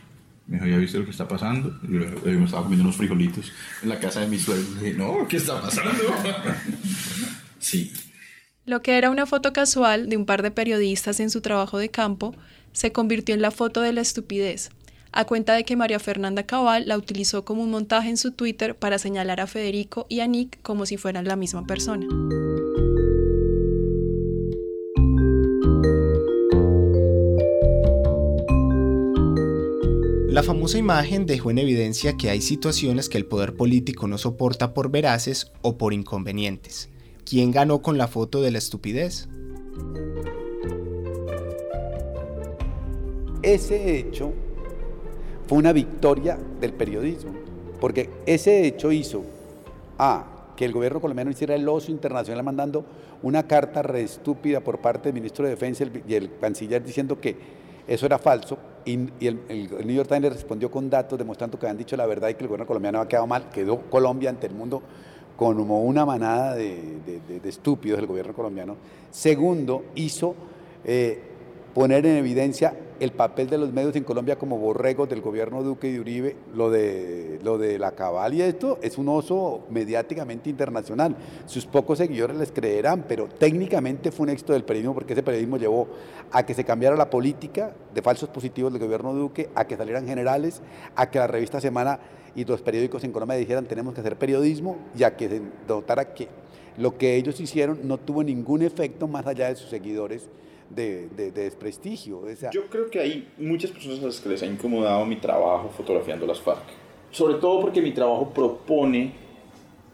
me 0.46 0.58
dijo, 0.58 0.66
¿ya 0.66 0.98
lo 0.98 1.04
que 1.04 1.10
está 1.10 1.26
pasando? 1.26 1.76
Yo, 1.82 2.00
me 2.24 2.44
estaba 2.44 2.62
comiendo 2.62 2.84
unos 2.84 2.96
frijolitos 2.96 3.52
en 3.82 3.88
la 3.88 3.98
casa 3.98 4.20
de 4.20 4.28
mi 4.28 4.38
suegro. 4.38 4.64
Y 4.64 4.84
dije, 4.84 4.94
no, 4.96 5.26
¿qué 5.28 5.38
está 5.38 5.60
pasando? 5.60 5.90
sí. 7.58 7.92
Lo 8.64 8.82
que 8.82 8.98
era 8.98 9.10
una 9.10 9.26
foto 9.26 9.52
casual 9.52 10.08
de 10.08 10.16
un 10.16 10.26
par 10.26 10.42
de 10.42 10.50
periodistas 10.50 11.20
en 11.20 11.30
su 11.30 11.40
trabajo 11.40 11.78
de 11.78 11.88
campo 11.88 12.34
se 12.72 12.92
convirtió 12.92 13.34
en 13.34 13.42
la 13.42 13.50
foto 13.50 13.80
de 13.80 13.92
la 13.92 14.00
estupidez, 14.00 14.70
a 15.12 15.24
cuenta 15.24 15.54
de 15.54 15.64
que 15.64 15.76
María 15.76 15.98
Fernanda 15.98 16.44
Cabal 16.44 16.86
la 16.86 16.98
utilizó 16.98 17.44
como 17.44 17.62
un 17.62 17.70
montaje 17.70 18.08
en 18.08 18.16
su 18.16 18.32
Twitter 18.32 18.76
para 18.76 18.98
señalar 18.98 19.40
a 19.40 19.46
Federico 19.46 20.06
y 20.08 20.20
a 20.20 20.26
Nick 20.26 20.60
como 20.62 20.84
si 20.84 20.96
fueran 20.96 21.26
la 21.26 21.36
misma 21.36 21.66
persona. 21.66 22.06
La 30.36 30.42
famosa 30.42 30.76
imagen 30.76 31.24
dejó 31.24 31.50
en 31.50 31.56
evidencia 31.56 32.18
que 32.18 32.28
hay 32.28 32.42
situaciones 32.42 33.08
que 33.08 33.16
el 33.16 33.24
poder 33.24 33.56
político 33.56 34.06
no 34.06 34.18
soporta 34.18 34.74
por 34.74 34.90
veraces 34.90 35.50
o 35.62 35.78
por 35.78 35.94
inconvenientes. 35.94 36.90
¿Quién 37.24 37.52
ganó 37.52 37.80
con 37.80 37.96
la 37.96 38.06
foto 38.06 38.42
de 38.42 38.50
la 38.50 38.58
estupidez? 38.58 39.30
Ese 43.40 43.96
hecho 43.96 44.34
fue 45.48 45.56
una 45.56 45.72
victoria 45.72 46.38
del 46.60 46.74
periodismo, 46.74 47.32
porque 47.80 48.10
ese 48.26 48.66
hecho 48.66 48.92
hizo 48.92 49.24
a 49.96 50.52
que 50.54 50.66
el 50.66 50.72
gobierno 50.74 51.00
colombiano 51.00 51.30
hiciera 51.30 51.54
el 51.54 51.66
oso 51.66 51.90
internacional 51.90 52.44
mandando 52.44 52.84
una 53.22 53.46
carta 53.46 53.80
re 53.80 54.02
estúpida 54.02 54.60
por 54.60 54.82
parte 54.82 55.04
del 55.08 55.14
ministro 55.14 55.46
de 55.46 55.52
Defensa 55.52 55.86
y 56.06 56.14
el 56.14 56.30
canciller 56.38 56.84
diciendo 56.84 57.18
que 57.18 57.36
eso 57.88 58.04
era 58.04 58.18
falso 58.18 58.58
y, 58.86 59.26
el, 59.26 59.40
New 59.84 59.96
York 59.96 60.08
Times 60.08 60.32
respondió 60.32 60.70
con 60.70 60.88
datos 60.88 61.18
demostrando 61.18 61.58
que 61.58 61.66
habían 61.66 61.76
dicho 61.76 61.96
la 61.96 62.06
verdad 62.06 62.28
y 62.28 62.34
que 62.34 62.44
el 62.44 62.48
gobierno 62.48 62.66
colombiano 62.66 62.98
había 62.98 63.08
quedado 63.08 63.26
mal. 63.26 63.50
Quedó 63.50 63.80
Colombia 63.90 64.30
ante 64.30 64.46
el 64.46 64.54
mundo 64.54 64.80
como 65.36 65.82
una 65.82 66.06
manada 66.06 66.54
de, 66.54 67.20
estúpidos 67.44 67.98
del 67.98 68.06
gobierno 68.06 68.32
colombiano. 68.32 68.76
Segundo, 69.10 69.84
hizo 69.96 70.34
eh, 70.84 71.20
poner 71.74 72.06
en 72.06 72.16
evidencia 72.16 72.74
el 73.00 73.12
papel 73.12 73.48
de 73.48 73.58
los 73.58 73.72
medios 73.72 73.94
en 73.96 74.04
Colombia 74.04 74.36
como 74.36 74.58
borregos 74.58 75.08
del 75.08 75.20
gobierno 75.20 75.62
Duque 75.62 75.88
y 75.88 75.92
de 75.92 76.00
Uribe, 76.00 76.36
lo 76.54 76.70
de, 76.70 77.38
lo 77.42 77.58
de 77.58 77.78
la 77.78 77.92
cabal 77.92 78.34
y 78.34 78.42
esto 78.42 78.78
es 78.82 78.98
un 78.98 79.08
oso 79.08 79.62
mediáticamente 79.70 80.48
internacional. 80.48 81.16
Sus 81.46 81.66
pocos 81.66 81.98
seguidores 81.98 82.36
les 82.36 82.52
creerán, 82.52 83.04
pero 83.06 83.28
técnicamente 83.28 84.10
fue 84.10 84.24
un 84.24 84.30
éxito 84.30 84.52
del 84.52 84.64
periodismo 84.64 84.94
porque 84.94 85.12
ese 85.12 85.22
periodismo 85.22 85.58
llevó 85.58 85.88
a 86.32 86.44
que 86.44 86.54
se 86.54 86.64
cambiara 86.64 86.96
la 86.96 87.10
política 87.10 87.74
de 87.94 88.02
falsos 88.02 88.28
positivos 88.28 88.72
del 88.72 88.82
gobierno 88.82 89.12
Duque, 89.12 89.50
a 89.54 89.66
que 89.66 89.76
salieran 89.76 90.06
generales, 90.06 90.62
a 90.94 91.10
que 91.10 91.18
la 91.18 91.26
revista 91.26 91.60
Semana 91.60 91.98
y 92.34 92.44
los 92.44 92.62
periódicos 92.62 93.04
en 93.04 93.12
Colombia 93.12 93.36
dijeran 93.36 93.66
tenemos 93.66 93.94
que 93.94 94.00
hacer 94.00 94.16
periodismo 94.16 94.76
y 94.96 95.04
a 95.04 95.16
que 95.16 95.28
se 95.28 95.42
notara 95.68 96.12
que 96.14 96.28
lo 96.76 96.98
que 96.98 97.16
ellos 97.16 97.40
hicieron 97.40 97.80
no 97.84 97.98
tuvo 97.98 98.22
ningún 98.22 98.62
efecto 98.62 99.08
más 99.08 99.26
allá 99.26 99.48
de 99.48 99.56
sus 99.56 99.70
seguidores 99.70 100.28
de, 100.70 101.08
desprestigio. 101.32 102.22
Yo 102.52 102.66
creo 102.66 102.90
que 102.90 103.00
hay 103.00 103.28
muchas 103.38 103.70
personas 103.70 104.00
a 104.00 104.06
las 104.06 104.20
que 104.20 104.28
les 104.28 104.42
ha 104.42 104.46
incomodado 104.46 105.04
mi 105.06 105.16
trabajo 105.16 105.70
fotografiando 105.76 106.26
las 106.26 106.40
FARC. 106.40 106.62
Sobre 107.10 107.34
todo 107.34 107.60
porque 107.60 107.80
mi 107.80 107.92
trabajo 107.92 108.30
propone 108.30 109.12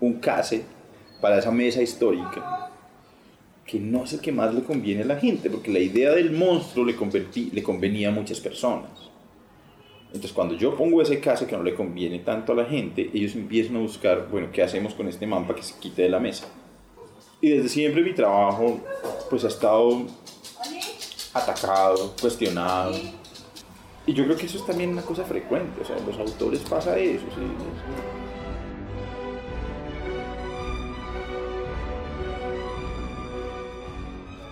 un 0.01 0.15
case 0.15 0.65
para 1.21 1.39
esa 1.39 1.51
mesa 1.51 1.81
histórica 1.81 2.71
que 3.65 3.79
no 3.79 4.05
es 4.05 4.13
el 4.13 4.21
que 4.21 4.33
más 4.33 4.55
le 4.55 4.63
conviene 4.63 5.03
a 5.03 5.07
la 5.07 5.17
gente, 5.17 5.49
porque 5.49 5.71
la 5.71 5.79
idea 5.79 6.11
del 6.11 6.33
monstruo 6.33 6.85
le, 6.85 6.97
convertí, 6.97 7.51
le 7.53 7.63
convenía 7.63 8.09
a 8.09 8.11
muchas 8.11 8.41
personas. 8.41 8.91
Entonces, 10.09 10.33
cuando 10.33 10.55
yo 10.57 10.77
pongo 10.77 11.01
ese 11.01 11.21
caso 11.21 11.47
que 11.47 11.57
no 11.57 11.63
le 11.63 11.75
conviene 11.75 12.19
tanto 12.19 12.53
a 12.53 12.57
la 12.57 12.67
gente, 12.67 13.09
ellos 13.15 13.35
empiezan 13.35 13.77
a 13.77 13.79
buscar, 13.79 14.29
bueno, 14.31 14.49
¿qué 14.53 14.63
hacemos 14.63 14.93
con 14.93 15.09
este 15.09 15.27
man 15.27 15.47
que 15.47 15.63
se 15.63 15.79
quite 15.79 16.03
de 16.03 16.11
la 16.11 16.21
mesa? 16.21 16.49
Y 17.41 17.49
desde 17.49 17.71
siempre 17.71 18.03
mi 18.03 18.13
trabajo, 18.13 18.79
pues 19.31 19.43
ha 19.45 19.49
estado 19.49 20.07
atacado, 21.35 22.14
cuestionado. 22.21 22.95
Y 24.07 24.12
yo 24.14 24.25
creo 24.25 24.37
que 24.37 24.47
eso 24.47 24.59
es 24.59 24.66
también 24.66 24.90
una 24.90 25.03
cosa 25.03 25.25
frecuente, 25.25 25.81
o 25.81 25.85
sea, 25.85 25.97
los 26.05 26.18
autores 26.18 26.61
pasa 26.61 26.99
eso. 26.99 27.25
¿sí? 27.35 27.42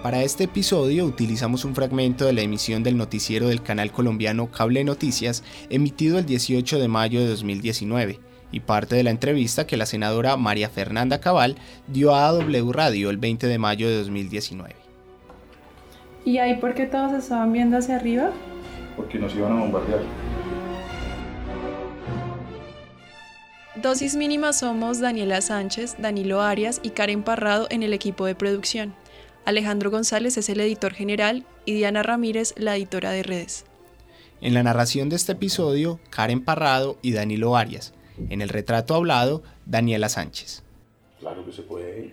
Para 0.03 0.23
este 0.23 0.45
episodio 0.45 1.05
utilizamos 1.05 1.66
un 1.66 1.75
fragmento 1.75 2.25
de 2.25 2.33
la 2.33 2.40
emisión 2.40 2.83
del 2.83 2.97
noticiero 2.97 3.49
del 3.49 3.62
canal 3.62 3.93
colombiano 3.93 4.51
Cable 4.51 4.83
Noticias 4.83 5.43
emitido 5.69 6.19
el 6.19 6.25
18 6.25 6.79
de 6.79 6.88
mayo 6.88 7.21
de 7.21 7.29
2019 7.29 8.19
y 8.51 8.61
parte 8.61 8.97
de 8.97 9.03
la 9.03 9.11
entrevista 9.11 9.66
que 9.66 9.77
la 9.77 9.85
senadora 9.85 10.38
María 10.38 10.71
Fernanda 10.71 11.21
Cabal 11.21 11.57
dio 11.87 12.14
a 12.14 12.33
W 12.33 12.73
Radio 12.73 13.11
el 13.11 13.19
20 13.19 13.47
de 13.47 13.59
mayo 13.59 13.90
de 13.90 13.99
2019. 13.99 14.80
¿Y 16.25 16.39
ahí 16.39 16.57
por 16.57 16.75
qué 16.75 16.87
todos 16.87 17.13
estaban 17.13 17.53
viendo 17.53 17.79
hacia 17.79 17.97
arriba? 17.97 18.31
Porque 18.97 19.19
nos 19.19 19.35
iban 19.35 19.53
a 19.53 19.61
bombardear. 19.61 20.01
Dosis 23.77 24.17
mínima 24.17 24.53
somos 24.53 25.01
Daniela 25.01 25.41
Sánchez, 25.41 25.97
Danilo 25.99 26.43
Arias 26.43 26.81
y 26.83 26.91
Karen 26.91 27.23
Parrado 27.23 27.67
en 27.71 27.83
el 27.83 27.95
equipo 27.95 28.27
de 28.27 28.35
producción. 28.35 28.95
Alejandro 29.47 29.91
González 29.91 30.37
es 30.37 30.51
el 30.51 30.61
editor 30.61 30.93
general 30.93 31.47
y 31.65 31.75
Diana 31.75 32.03
Ramírez 32.03 32.53
la 32.59 32.77
editora 32.77 33.11
de 33.11 33.23
redes. 33.23 33.65
En 34.43 34.53
la 34.53 34.63
narración 34.63 35.09
de 35.09 35.17
este 35.17 35.33
episodio, 35.33 35.99
Karen 36.11 36.45
Parrado 36.45 36.99
y 37.01 37.13
Danilo 37.13 37.57
Arias. 37.57 37.95
En 38.29 38.43
el 38.43 38.51
retrato 38.51 38.95
hablado, 38.95 39.43
Daniela 39.65 40.11
Sánchez. 40.11 40.63
Claro 41.19 41.45
que 41.47 41.53
se 41.53 41.63
puede. 41.63 42.13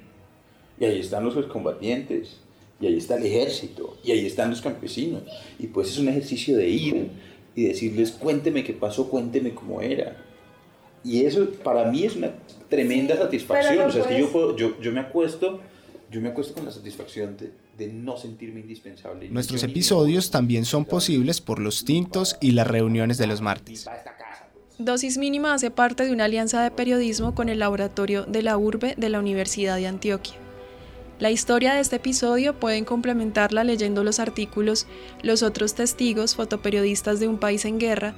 Y 0.79 0.85
ahí 0.85 0.99
están 0.99 1.25
los 1.25 1.35
combatientes, 1.47 2.39
y 2.79 2.87
ahí 2.87 2.97
está 2.97 3.17
el 3.17 3.25
ejército, 3.25 3.97
y 4.03 4.11
ahí 4.11 4.25
están 4.25 4.49
los 4.49 4.61
campesinos. 4.61 5.23
Y 5.59 5.67
pues 5.67 5.89
es 5.89 5.97
un 5.97 6.09
ejercicio 6.09 6.57
de 6.57 6.69
ir 6.69 7.09
y 7.55 7.63
decirles, 7.65 8.11
cuénteme 8.11 8.63
qué 8.63 8.73
pasó, 8.73 9.09
cuénteme 9.09 9.53
cómo 9.53 9.81
era. 9.81 10.17
Y 11.03 11.23
eso 11.23 11.49
para 11.63 11.89
mí 11.89 12.03
es 12.03 12.15
una 12.15 12.31
tremenda 12.69 13.15
satisfacción. 13.15 13.87
o 13.87 13.91
sea, 13.91 14.01
es 14.01 14.07
que 14.07 14.19
yo, 14.19 14.55
yo, 14.55 14.79
yo 14.81 14.91
me 14.91 14.99
acuesto 14.99 15.59
yo 16.09 16.21
me 16.21 16.29
acuesto 16.29 16.53
con 16.53 16.65
la 16.65 16.71
satisfacción 16.71 17.37
de, 17.37 17.87
no 17.87 18.17
sentirme 18.17 18.61
indispensable. 18.61 19.29
Nuestros 19.29 19.63
episodios 19.63 20.31
también 20.31 20.65
son 20.65 20.85
posibles 20.85 21.41
por 21.41 21.59
los 21.59 21.85
tintos 21.85 22.37
y 22.41 22.51
las 22.51 22.65
reuniones 22.65 23.17
de 23.17 23.27
los 23.27 23.41
martes. 23.41 23.87
Dosis 24.79 25.17
Mínima 25.17 25.53
hace 25.53 25.69
parte 25.69 26.05
de 26.05 26.11
una 26.11 26.25
alianza 26.25 26.63
de 26.63 26.71
periodismo 26.71 27.35
con 27.35 27.49
el 27.49 27.59
laboratorio 27.59 28.25
de 28.25 28.43
la 28.43 28.57
URBE 28.57 28.95
de 28.95 29.09
la 29.09 29.19
Universidad 29.19 29.75
de 29.75 29.87
Antioquia. 29.87 30.35
La 31.19 31.31
historia 31.31 31.73
de 31.73 31.79
este 31.79 31.95
episodio 31.95 32.59
pueden 32.59 32.85
complementarla 32.85 33.63
leyendo 33.63 34.03
los 34.03 34.19
artículos 34.19 34.85
Los 35.23 35.41
otros 35.41 35.73
testigos, 35.73 36.35
fotoperiodistas 36.35 37.19
de 37.19 37.27
un 37.27 37.39
país 37.39 37.65
en 37.65 37.79
guerra, 37.79 38.15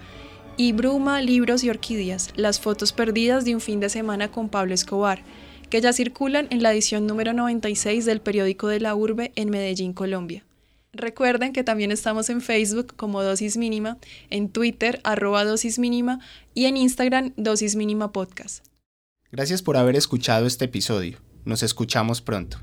y 0.58 0.74
Bruma, 0.74 1.22
libros 1.22 1.64
y 1.64 1.70
orquídeas, 1.70 2.32
las 2.36 2.60
fotos 2.60 2.92
perdidas 2.92 3.46
de 3.46 3.56
un 3.56 3.62
fin 3.62 3.80
de 3.80 3.88
semana 3.88 4.30
con 4.30 4.50
Pablo 4.50 4.74
Escobar, 4.74 5.24
que 5.70 5.80
ya 5.80 5.94
circulan 5.94 6.48
en 6.50 6.62
la 6.62 6.74
edición 6.74 7.08
número 7.08 7.32
96 7.32 8.04
del 8.04 8.20
periódico 8.20 8.68
de 8.68 8.82
la 8.82 8.94
Urbe 8.94 9.32
en 9.38 9.50
Medellín, 9.50 9.94
Colombia. 9.94 10.44
Recuerden 10.92 11.54
que 11.54 11.64
también 11.64 11.92
estamos 11.94 12.30
en 12.30 12.42
Facebook 12.42 12.94
como 12.98 13.24
Dosis 13.24 13.56
Mínima, 13.56 13.98
en 14.30 14.50
Twitter 14.50 15.00
arroba 15.06 15.46
Dosis 15.46 15.80
Mínima 15.80 16.20
y 16.54 16.66
en 16.66 16.76
Instagram 16.76 17.32
Dosis 17.38 17.78
Mínima 17.78 18.12
Podcast. 18.12 18.66
Gracias 19.32 19.62
por 19.62 19.78
haber 19.78 19.96
escuchado 19.96 20.46
este 20.46 20.66
episodio. 20.66 21.20
Nos 21.46 21.64
escuchamos 21.64 22.20
pronto. 22.20 22.60